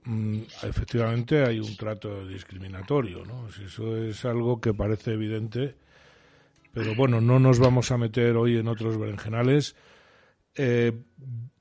mm, 0.05 0.40
efectivamente 0.62 1.44
hay 1.44 1.61
un 1.61 1.77
trato 1.77 2.27
discriminatorio, 2.27 3.25
¿no? 3.25 3.49
Eso 3.49 3.96
es 3.96 4.25
algo 4.25 4.61
que 4.61 4.75
parece 4.75 5.12
evidente 5.12 5.77
pero 6.73 6.95
bueno, 6.95 7.21
no 7.21 7.39
nos 7.39 7.59
vamos 7.59 7.91
a 7.91 7.99
meter 7.99 8.37
hoy 8.37 8.57
en 8.57 8.69
otros 8.69 8.99
berenjenales. 8.99 9.77
Eh, 10.55 10.93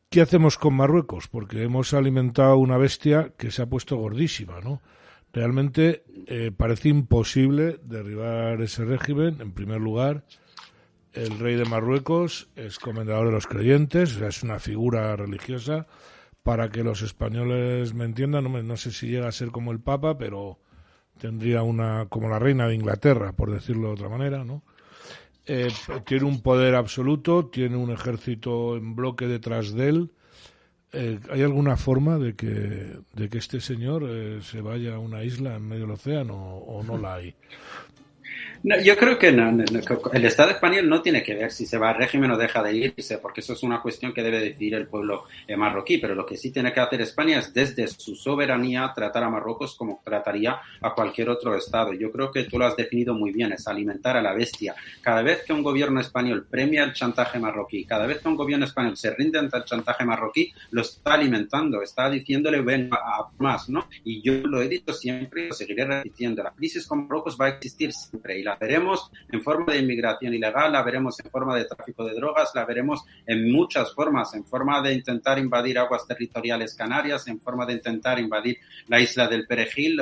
¿Qué 0.09 0.21
hacemos 0.21 0.57
con 0.57 0.73
Marruecos? 0.75 1.27
Porque 1.27 1.63
hemos 1.63 1.93
alimentado 1.93 2.57
una 2.57 2.77
bestia 2.77 3.33
que 3.37 3.51
se 3.51 3.61
ha 3.61 3.67
puesto 3.67 3.97
gordísima, 3.97 4.59
¿no? 4.59 4.81
Realmente 5.31 6.03
eh, 6.25 6.51
parece 6.55 6.89
imposible 6.89 7.79
derribar 7.83 8.59
ese 8.61 8.85
régimen. 8.85 9.37
En 9.39 9.51
primer 9.51 9.79
lugar, 9.79 10.25
el 11.13 11.37
rey 11.37 11.55
de 11.55 11.65
Marruecos 11.65 12.49
es 12.55 12.79
comendador 12.79 13.27
de 13.27 13.33
los 13.33 13.45
creyentes, 13.45 14.15
es 14.15 14.43
una 14.43 14.59
figura 14.59 15.15
religiosa. 15.15 15.87
Para 16.41 16.69
que 16.69 16.83
los 16.83 17.03
españoles 17.03 17.93
me 17.93 18.05
entiendan, 18.05 18.45
no, 18.45 18.63
no 18.63 18.77
sé 18.77 18.91
si 18.91 19.07
llega 19.07 19.27
a 19.27 19.31
ser 19.31 19.49
como 19.51 19.71
el 19.71 19.79
Papa, 19.79 20.17
pero 20.17 20.57
tendría 21.19 21.61
una 21.61 22.07
como 22.07 22.29
la 22.29 22.39
reina 22.39 22.67
de 22.67 22.73
Inglaterra, 22.75 23.33
por 23.33 23.51
decirlo 23.51 23.89
de 23.89 23.93
otra 23.93 24.09
manera, 24.09 24.43
¿no? 24.43 24.63
Eh, 25.51 25.73
tiene 26.05 26.25
un 26.25 26.41
poder 26.41 26.75
absoluto, 26.75 27.47
tiene 27.47 27.75
un 27.75 27.89
ejército 27.89 28.77
en 28.77 28.95
bloque 28.95 29.25
detrás 29.25 29.73
de 29.73 29.89
él. 29.89 30.11
Eh, 30.93 31.19
¿Hay 31.31 31.41
alguna 31.41 31.75
forma 31.75 32.19
de 32.19 32.35
que, 32.35 32.99
de 33.13 33.29
que 33.29 33.39
este 33.39 33.59
señor 33.59 34.05
eh, 34.07 34.41
se 34.43 34.61
vaya 34.61 34.93
a 34.93 34.99
una 34.99 35.23
isla 35.23 35.55
en 35.55 35.67
medio 35.67 35.83
del 35.83 35.91
océano 35.91 36.35
o 36.35 36.83
no 36.83 36.99
la 36.99 37.15
hay? 37.15 37.33
No, 38.61 38.77
yo 38.81 38.97
creo 38.97 39.17
que 39.17 39.29
el 39.29 40.25
Estado 40.25 40.51
español 40.51 40.89
no 40.89 41.01
tiene 41.01 41.23
que 41.23 41.33
ver 41.33 41.51
si 41.51 41.65
se 41.65 41.77
va 41.77 41.91
al 41.91 41.95
régimen 41.95 42.31
o 42.31 42.37
deja 42.37 42.61
de 42.61 42.75
irse, 42.75 43.17
porque 43.19 43.39
eso 43.39 43.53
es 43.53 43.63
una 43.63 43.81
cuestión 43.81 44.13
que 44.13 44.21
debe 44.21 44.41
decidir 44.41 44.75
el 44.75 44.87
pueblo 44.87 45.25
eh, 45.47 45.55
marroquí. 45.55 45.97
Pero 45.97 46.13
lo 46.13 46.25
que 46.25 46.35
sí 46.35 46.51
tiene 46.51 46.73
que 46.73 46.81
hacer 46.81 47.01
España 47.01 47.39
es 47.39 47.53
desde 47.53 47.87
su 47.87 48.15
soberanía 48.15 48.91
tratar 48.93 49.23
a 49.23 49.29
Marruecos 49.29 49.75
como 49.75 50.01
trataría 50.03 50.59
a 50.81 50.93
cualquier 50.93 51.29
otro 51.29 51.55
Estado. 51.55 51.93
Yo 51.93 52.11
creo 52.11 52.31
que 52.31 52.43
tú 52.43 52.59
lo 52.59 52.65
has 52.65 52.75
definido 52.75 53.13
muy 53.13 53.31
bien, 53.31 53.53
es 53.53 53.65
alimentar 53.65 54.17
a 54.17 54.21
la 54.21 54.33
bestia. 54.33 54.75
Cada 55.01 55.21
vez 55.21 55.43
que 55.45 55.53
un 55.53 55.63
gobierno 55.63 56.01
español 56.01 56.45
premia 56.49 56.83
el 56.83 56.93
chantaje 56.93 57.39
marroquí, 57.39 57.85
cada 57.85 58.07
vez 58.07 58.19
que 58.19 58.27
un 58.27 58.35
gobierno 58.35 58.65
español 58.65 58.97
se 58.97 59.15
rinde 59.15 59.39
ante 59.39 59.55
el 59.55 59.63
chantaje 59.63 60.03
marroquí, 60.03 60.51
lo 60.71 60.81
está 60.81 61.13
alimentando, 61.13 61.81
está 61.81 62.09
diciéndole 62.09 62.59
ven 62.61 62.89
a 62.91 63.29
más, 63.37 63.69
¿no? 63.69 63.87
Y 64.03 64.21
yo 64.21 64.33
lo 64.45 64.61
he 64.61 64.67
dicho 64.67 64.93
siempre 64.93 65.45
y 65.45 65.47
lo 65.47 65.53
seguiré 65.53 65.85
repitiendo. 65.85 66.43
La 66.43 66.51
crisis 66.51 66.85
con 66.85 67.03
Marruecos 67.03 67.37
va 67.39 67.45
a 67.45 67.49
existir 67.49 67.93
siempre 67.93 68.39
y 68.39 68.48
la 68.49 68.55
veremos 68.55 69.11
en 69.31 69.43
forma 69.43 69.73
de 69.73 69.79
inmigración 69.79 70.33
ilegal, 70.33 70.71
la 70.71 70.81
veremos 70.81 71.19
en 71.19 71.29
forma 71.29 71.55
de 71.55 71.65
tráfico 71.65 72.03
de 72.03 72.15
drogas, 72.15 72.51
la 72.55 72.65
veremos 72.65 73.05
en 73.27 73.51
muchas 73.51 73.93
formas, 73.93 74.33
en 74.33 74.43
forma 74.43 74.81
de 74.81 74.93
intentar 74.93 75.37
invadir 75.37 75.77
aguas 75.77 76.07
territoriales 76.07 76.73
canarias, 76.73 77.27
en 77.27 77.39
forma 77.39 77.67
de 77.67 77.73
intentar 77.73 78.17
invadir 78.17 78.57
la 78.87 78.99
isla 78.99 79.27
del 79.27 79.45
Perejil, 79.45 79.97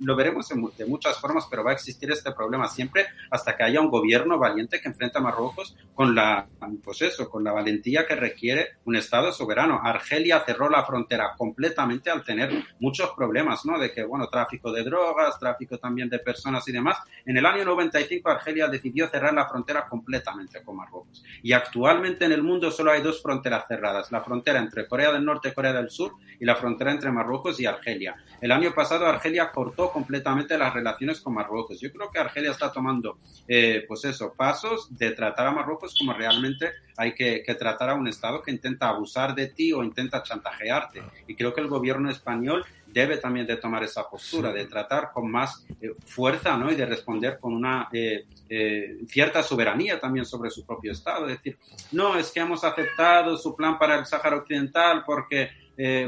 lo, 0.00 0.16
veremos 0.16 0.48
de 0.76 0.86
muchas 0.86 1.20
formas, 1.20 1.46
pero 1.48 1.62
va 1.62 1.70
a 1.70 1.74
existir 1.74 2.10
este 2.10 2.32
problema 2.32 2.66
siempre 2.66 3.06
hasta 3.30 3.56
que 3.56 3.62
haya 3.62 3.80
un 3.80 3.90
gobierno 3.90 4.38
valiente 4.38 4.80
que 4.80 4.88
enfrenta 4.88 5.20
a 5.20 5.22
Marruecos 5.22 5.76
con 5.94 6.16
la, 6.16 6.48
pues 6.82 7.02
eso, 7.02 7.30
con 7.30 7.44
la 7.44 7.52
valentía 7.52 8.06
que 8.06 8.16
requiere 8.16 8.78
un 8.86 8.96
Estado 8.96 9.32
soberano. 9.32 9.80
Argelia 9.82 10.42
cerró 10.44 10.68
la 10.68 10.84
frontera 10.84 11.34
completamente 11.36 12.10
al 12.10 12.24
tener 12.24 12.50
muchos 12.80 13.10
problemas, 13.16 13.64
¿no? 13.64 13.78
De 13.78 13.92
que, 13.92 14.02
bueno, 14.02 14.26
tráfico 14.28 14.72
de 14.72 14.82
drogas, 14.82 15.38
tráfico 15.38 15.78
también 15.78 16.08
de 16.08 16.18
personas 16.18 16.66
y 16.68 16.72
demás. 16.72 16.98
En 17.24 17.36
el 17.36 17.46
año 17.46 17.64
95 17.84 18.30
Argelia 18.30 18.68
decidió 18.68 19.08
cerrar 19.08 19.34
la 19.34 19.46
frontera 19.46 19.86
completamente 19.86 20.62
con 20.62 20.76
Marruecos. 20.76 21.22
Y 21.42 21.52
actualmente 21.52 22.24
en 22.24 22.32
el 22.32 22.42
mundo 22.42 22.70
solo 22.70 22.90
hay 22.90 23.02
dos 23.02 23.22
fronteras 23.22 23.64
cerradas, 23.68 24.10
la 24.10 24.22
frontera 24.22 24.58
entre 24.58 24.86
Corea 24.86 25.12
del 25.12 25.24
Norte 25.24 25.48
y 25.48 25.52
Corea 25.52 25.72
del 25.72 25.90
Sur 25.90 26.14
y 26.38 26.44
la 26.44 26.56
frontera 26.56 26.92
entre 26.92 27.10
Marruecos 27.10 27.60
y 27.60 27.66
Argelia. 27.66 28.16
El 28.40 28.52
año 28.52 28.72
pasado 28.74 29.06
Argelia 29.06 29.50
cortó 29.52 29.90
completamente 29.90 30.56
las 30.56 30.72
relaciones 30.72 31.20
con 31.20 31.34
Marruecos. 31.34 31.80
Yo 31.80 31.92
creo 31.92 32.10
que 32.10 32.18
Argelia 32.18 32.50
está 32.50 32.72
tomando, 32.72 33.18
eh, 33.46 33.84
pues 33.86 34.04
eso, 34.04 34.34
pasos 34.34 34.96
de 34.96 35.12
tratar 35.12 35.46
a 35.46 35.52
Marruecos 35.52 35.94
como 35.98 36.12
realmente 36.12 36.72
hay 36.96 37.14
que, 37.14 37.42
que, 37.44 37.54
tratar 37.54 37.90
a 37.90 37.94
un 37.94 38.06
Estado 38.06 38.40
que 38.40 38.50
intenta 38.50 38.88
abusar 38.88 39.34
de 39.34 39.48
ti 39.48 39.72
o 39.72 39.82
intenta 39.82 40.22
chantajearte. 40.22 41.02
Y 41.26 41.34
creo 41.34 41.52
que 41.52 41.60
el 41.60 41.68
gobierno 41.68 42.10
español 42.10 42.64
debe 42.94 43.16
también 43.16 43.44
de 43.44 43.56
tomar 43.56 43.82
esa 43.82 44.08
postura, 44.08 44.52
de 44.52 44.66
tratar 44.66 45.10
con 45.12 45.28
más 45.28 45.66
eh, 45.80 45.90
fuerza 46.06 46.56
¿no? 46.56 46.70
y 46.70 46.76
de 46.76 46.86
responder 46.86 47.38
con 47.40 47.52
una 47.52 47.88
eh, 47.92 48.24
eh, 48.48 48.98
cierta 49.08 49.42
soberanía 49.42 49.98
también 50.00 50.24
sobre 50.24 50.48
su 50.48 50.64
propio 50.64 50.92
Estado. 50.92 51.28
Es 51.28 51.38
decir, 51.38 51.58
no, 51.90 52.16
es 52.16 52.30
que 52.30 52.40
hemos 52.40 52.62
aceptado 52.62 53.36
su 53.36 53.56
plan 53.56 53.78
para 53.78 53.98
el 53.98 54.06
Sáhara 54.06 54.36
Occidental 54.36 55.02
porque, 55.04 55.50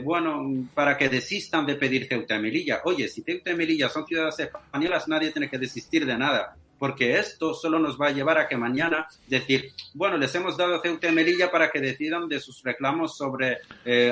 bueno, 0.04 0.68
para 0.74 0.96
que 0.96 1.08
desistan 1.08 1.66
de 1.66 1.74
pedir 1.74 2.06
Ceuta 2.06 2.36
y 2.36 2.40
Melilla. 2.40 2.82
Oye, 2.84 3.08
si 3.08 3.22
Ceuta 3.22 3.50
y 3.50 3.56
Melilla 3.56 3.88
son 3.88 4.06
ciudades 4.06 4.38
españolas, 4.38 5.08
nadie 5.08 5.32
tiene 5.32 5.50
que 5.50 5.58
desistir 5.58 6.06
de 6.06 6.16
nada 6.16 6.56
porque 6.78 7.18
esto 7.18 7.54
solo 7.54 7.78
nos 7.78 7.98
va 7.98 8.08
a 8.08 8.10
llevar 8.10 8.38
a 8.38 8.46
que 8.46 8.56
mañana 8.58 9.08
decir, 9.26 9.72
bueno, 9.94 10.18
les 10.18 10.34
hemos 10.34 10.58
dado 10.58 10.80
Ceuta 10.82 11.08
y 11.08 11.12
Melilla 11.12 11.50
para 11.50 11.70
que 11.70 11.80
decidan 11.80 12.28
de 12.28 12.38
sus 12.38 12.62
reclamos 12.62 13.16
sobre 13.16 13.58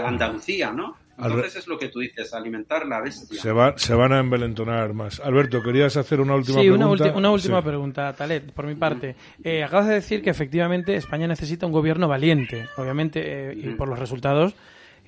Andalucía, 0.02 0.72
¿no? 0.72 1.03
Entonces 1.18 1.56
es 1.56 1.66
lo 1.66 1.78
que 1.78 1.88
tú 1.88 2.00
dices, 2.00 2.34
alimentar 2.34 2.86
la 2.86 3.00
bestia. 3.00 3.40
Se, 3.40 3.52
va, 3.52 3.76
se 3.76 3.94
van 3.94 4.12
a 4.12 4.20
envalentonar 4.20 4.92
más. 4.94 5.20
Alberto, 5.20 5.62
¿querías 5.62 5.96
hacer 5.96 6.20
una 6.20 6.34
última 6.34 6.60
pregunta? 6.60 7.04
Sí, 7.04 7.10
una 7.14 7.30
última 7.30 7.62
pregunta, 7.62 8.12
Talet, 8.12 8.52
por 8.52 8.66
mi 8.66 8.74
parte. 8.74 9.14
Eh, 9.42 9.62
acabas 9.62 9.88
de 9.88 9.94
decir 9.94 10.22
que 10.22 10.30
efectivamente 10.30 10.96
España 10.96 11.26
necesita 11.26 11.66
un 11.66 11.72
gobierno 11.72 12.08
valiente, 12.08 12.68
obviamente, 12.76 13.50
eh, 13.50 13.54
y 13.54 13.70
por 13.74 13.88
los 13.88 13.98
resultados 13.98 14.54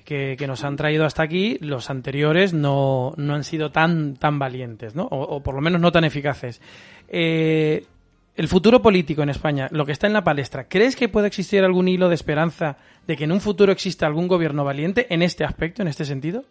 que, 0.07 0.37
nos 0.47 0.63
han 0.63 0.77
traído 0.77 1.05
hasta 1.05 1.23
aquí, 1.23 1.57
los 1.59 1.89
anteriores 1.89 2.53
no, 2.53 3.13
no 3.17 3.35
han 3.35 3.43
sido 3.43 3.71
tan, 3.71 4.15
tan 4.15 4.39
valientes, 4.39 4.95
¿no? 4.95 5.03
O, 5.03 5.21
o 5.21 5.43
por 5.43 5.55
lo 5.55 5.61
menos 5.61 5.81
no 5.81 5.91
tan 5.91 6.05
eficaces. 6.05 6.61
Eh, 7.09 7.85
el 8.37 8.47
futuro 8.47 8.81
político 8.83 9.23
en 9.23 9.29
España, 9.29 9.67
lo 9.71 9.85
que 9.85 9.91
está 9.91 10.05
en 10.05 10.13
la 10.13 10.23
palestra, 10.23 10.69
¿crees 10.69 10.95
que 10.95 11.09
puede 11.09 11.27
existir 11.27 11.63
algún 11.63 11.87
hilo 11.87 12.07
de 12.07 12.15
esperanza 12.15 12.77
de 13.07 13.17
que 13.17 13.23
en 13.23 13.31
un 13.31 13.41
futuro 13.41 13.71
exista 13.71 14.05
algún 14.05 14.27
gobierno 14.27 14.63
valiente 14.63 15.07
en 15.09 15.23
este 15.23 15.43
aspecto, 15.43 15.81
en 15.81 15.87
este 15.87 16.05
sentido? 16.05 16.45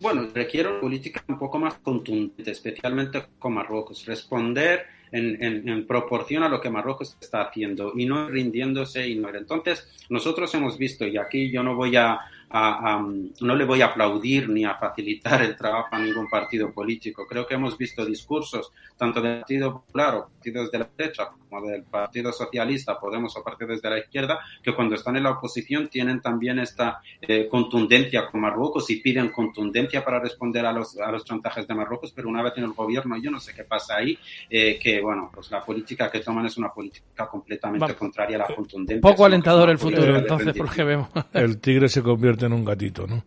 Bueno, 0.00 0.28
requiere 0.34 0.68
una 0.68 0.80
política 0.80 1.24
un 1.28 1.38
poco 1.38 1.58
más 1.58 1.74
contundente, 1.78 2.50
especialmente 2.50 3.24
con 3.38 3.54
Marruecos. 3.54 4.04
Responder 4.04 4.84
en, 5.10 5.86
proporción 5.86 6.42
a 6.42 6.48
lo 6.48 6.60
que 6.60 6.68
Marruecos 6.68 7.16
está 7.20 7.42
haciendo 7.42 7.92
y 7.96 8.04
no 8.04 8.28
rindiéndose 8.28 9.08
y 9.08 9.16
no. 9.16 9.34
Entonces, 9.34 9.88
nosotros 10.10 10.54
hemos 10.54 10.76
visto, 10.76 11.06
y 11.06 11.16
aquí 11.16 11.50
yo 11.50 11.62
no 11.62 11.74
voy 11.74 11.96
a, 11.96 12.18
no 12.52 13.54
le 13.54 13.64
voy 13.64 13.82
a 13.82 13.86
aplaudir 13.86 14.48
ni 14.48 14.64
a 14.64 14.74
facilitar 14.74 15.42
el 15.42 15.56
trabajo 15.56 15.88
a 15.92 15.98
ningún 15.98 16.28
partido 16.28 16.72
político. 16.72 17.26
Creo 17.26 17.46
que 17.46 17.54
hemos 17.54 17.78
visto 17.78 18.04
discursos 18.04 18.72
tanto 18.96 19.20
del 19.20 19.38
Partido 19.38 19.72
Popular 19.72 20.14
o 20.16 20.28
partidos 20.28 20.70
de 20.70 20.78
la 20.78 20.88
derecha 20.96 21.28
como 21.48 21.66
del 21.66 21.84
Partido 21.84 22.32
Socialista, 22.32 22.98
Podemos 22.98 23.36
o 23.36 23.42
partidos 23.42 23.80
de 23.80 23.90
la 23.90 23.98
izquierda, 23.98 24.40
que 24.62 24.74
cuando 24.74 24.94
están 24.94 25.16
en 25.16 25.22
la 25.22 25.30
oposición 25.30 25.88
tienen 25.88 26.20
también 26.20 26.58
esta 26.58 27.00
eh, 27.20 27.48
contundencia 27.48 28.26
con 28.30 28.40
Marruecos 28.40 28.90
y 28.90 28.96
piden 29.00 29.30
contundencia 29.30 30.04
para 30.04 30.20
responder 30.20 30.66
a 30.66 30.72
los, 30.72 30.98
a 30.98 31.10
los 31.10 31.24
chantajes 31.24 31.66
de 31.66 31.74
Marruecos, 31.74 32.12
pero 32.14 32.28
una 32.28 32.42
vez 32.42 32.52
en 32.56 32.64
el 32.64 32.72
gobierno 32.72 33.16
yo 33.16 33.30
no 33.30 33.40
sé 33.40 33.54
qué 33.54 33.64
pasa 33.64 33.96
ahí, 33.96 34.18
eh, 34.48 34.78
que 34.78 35.00
bueno, 35.00 35.30
pues 35.32 35.50
la 35.50 35.64
política 35.64 36.10
que 36.10 36.20
toman 36.20 36.46
es 36.46 36.56
una 36.58 36.72
política 36.72 37.28
completamente 37.28 37.94
contraria 37.94 38.36
a 38.36 38.48
la 38.48 38.54
contundencia. 38.54 39.00
Poco 39.00 39.24
alentador 39.24 39.70
el 39.70 39.78
futuro, 39.78 40.16
entonces, 40.16 40.54
porque 40.56 40.84
vemos. 40.84 41.08
El 41.32 41.58
tigre 41.60 41.88
se 41.88 42.02
convierte 42.02 42.39
en 42.46 42.52
un 42.52 42.64
gatito, 42.64 43.06
¿no? 43.06 43.24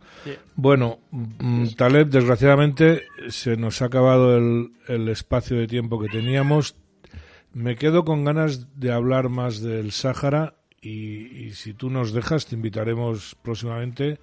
Bueno, 0.55 0.99
mm, 1.11 1.69
Taleb, 1.77 2.09
desgraciadamente 2.09 3.03
se 3.29 3.57
nos 3.57 3.81
ha 3.81 3.85
acabado 3.85 4.37
el, 4.37 4.71
el 4.87 5.09
espacio 5.09 5.57
de 5.57 5.67
tiempo 5.67 5.99
que 5.99 6.09
teníamos. 6.09 6.75
Me 7.53 7.75
quedo 7.75 8.03
con 8.03 8.23
ganas 8.23 8.79
de 8.79 8.91
hablar 8.91 9.29
más 9.29 9.61
del 9.61 9.91
Sáhara 9.91 10.55
y, 10.83 11.51
si 11.53 11.73
tú 11.73 11.89
nos 11.89 12.11
dejas 12.11 12.45
te 12.45 12.55
invitaremos 12.55 13.35
próximamente 13.41 14.19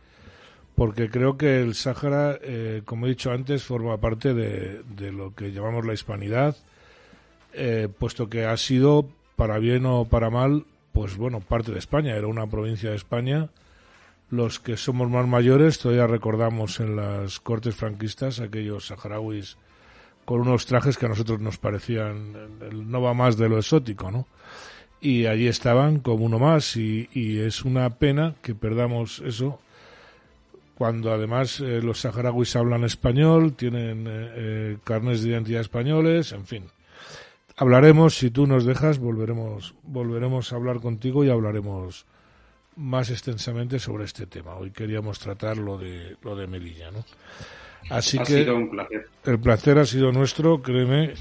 porque 0.74 1.08
creo 1.10 1.36
que 1.36 1.60
el 1.60 1.74
Sáhara, 1.74 2.38
eh, 2.42 2.82
como 2.84 3.06
he 3.06 3.10
dicho 3.10 3.30
antes, 3.30 3.64
forma 3.64 3.98
parte 3.98 4.34
de, 4.34 4.82
lo 5.12 5.34
que 5.34 5.52
llamamos 5.52 5.84
la 5.84 5.92
hispanidad, 5.92 6.56
eh, 7.52 7.88
puesto 7.98 8.30
que 8.30 8.46
ha 8.46 8.56
sido, 8.56 9.08
para 9.36 9.58
bien 9.58 9.84
o 9.84 10.06
para 10.06 10.30
mal, 10.30 10.64
pues 10.92 11.16
bueno, 11.16 11.40
parte 11.40 11.72
de 11.72 11.78
España, 11.78 12.16
era 12.16 12.28
una 12.28 12.46
provincia 12.46 12.90
de 12.90 12.96
España. 12.96 13.50
Los 14.30 14.60
que 14.60 14.76
somos 14.76 15.10
más 15.10 15.26
mayores 15.26 15.78
todavía 15.78 16.06
recordamos 16.06 16.78
en 16.78 16.94
las 16.94 17.40
cortes 17.40 17.74
franquistas 17.74 18.38
aquellos 18.38 18.86
saharauis 18.86 19.56
con 20.24 20.42
unos 20.42 20.66
trajes 20.66 20.96
que 20.96 21.06
a 21.06 21.08
nosotros 21.08 21.40
nos 21.40 21.58
parecían 21.58 22.36
no 22.72 23.02
va 23.02 23.12
más 23.12 23.36
de 23.36 23.48
lo 23.48 23.58
exótico, 23.58 24.12
¿no? 24.12 24.28
Y 25.00 25.26
allí 25.26 25.48
estaban 25.48 25.98
como 25.98 26.24
uno 26.26 26.38
más 26.38 26.76
y, 26.76 27.08
es 27.40 27.64
una 27.64 27.96
pena 27.96 28.36
que 28.42 28.54
perdamos 28.54 29.20
eso 29.24 29.58
cuando 30.76 31.12
además 31.12 31.60
eh, 31.60 31.82
los 31.82 32.00
saharauis 32.00 32.54
hablan 32.54 32.84
español, 32.84 33.54
tienen 33.54 34.06
eh, 34.06 34.10
eh, 34.34 34.76
carnes 34.84 35.22
de 35.22 35.30
identidad 35.30 35.60
españoles, 35.60 36.32
en 36.32 36.46
fin. 36.46 36.64
Hablaremos, 37.56 38.16
si 38.16 38.30
tú 38.30 38.46
nos 38.46 38.64
dejas, 38.64 38.98
volveremos, 38.98 39.74
volveremos 39.82 40.52
a 40.52 40.56
hablar 40.56 40.80
contigo 40.80 41.24
y 41.24 41.28
hablaremos 41.28 42.06
más 42.80 43.10
extensamente 43.10 43.78
sobre 43.78 44.04
este 44.04 44.26
tema. 44.26 44.54
Hoy 44.54 44.70
queríamos 44.70 45.18
tratar 45.18 45.58
lo 45.58 45.76
de, 45.76 46.16
lo 46.22 46.34
de 46.34 46.46
Melilla, 46.46 46.90
¿no? 46.90 47.04
Así 47.90 48.18
ha 48.18 48.24
que 48.24 48.38
sido 48.38 48.56
un 48.56 48.70
placer. 48.70 49.06
el 49.24 49.38
placer 49.38 49.78
ha 49.78 49.86
sido 49.86 50.12
nuestro, 50.12 50.62
créeme, 50.62 51.14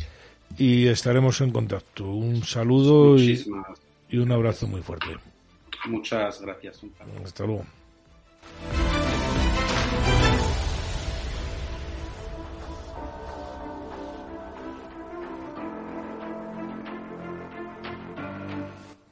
y 0.57 0.87
estaremos 0.87 1.41
en 1.41 1.51
contacto. 1.51 2.05
Un 2.05 2.43
saludo 2.43 3.17
y, 3.17 3.45
y, 4.09 4.17
un 4.17 4.31
abrazo 4.31 4.67
muy 4.67 4.81
fuerte. 4.81 5.07
Muchas 5.85 6.41
gracias. 6.41 6.81
Hasta 7.23 7.45
luego. 7.45 7.65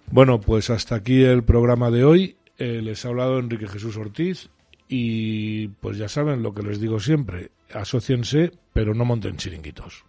Bueno, 0.10 0.40
pues 0.40 0.70
hasta 0.70 0.96
aquí 0.96 1.24
el 1.24 1.44
programa 1.44 1.92
de 1.92 2.04
hoy. 2.04 2.38
Eh, 2.58 2.82
les 2.82 3.06
ha 3.06 3.10
hablado 3.10 3.38
Enrique 3.38 3.68
Jesús 3.68 3.98
Ortiz 3.98 4.50
y 4.88 5.68
pues 5.68 5.98
ya 5.98 6.08
saben 6.08 6.42
lo 6.42 6.54
que 6.54 6.64
les 6.64 6.80
digo 6.80 7.00
siempre, 7.00 7.52
asociense, 7.72 8.52
pero 8.74 8.96
no 8.96 9.06
monten 9.06 9.38
chiringuitos. 9.38 10.07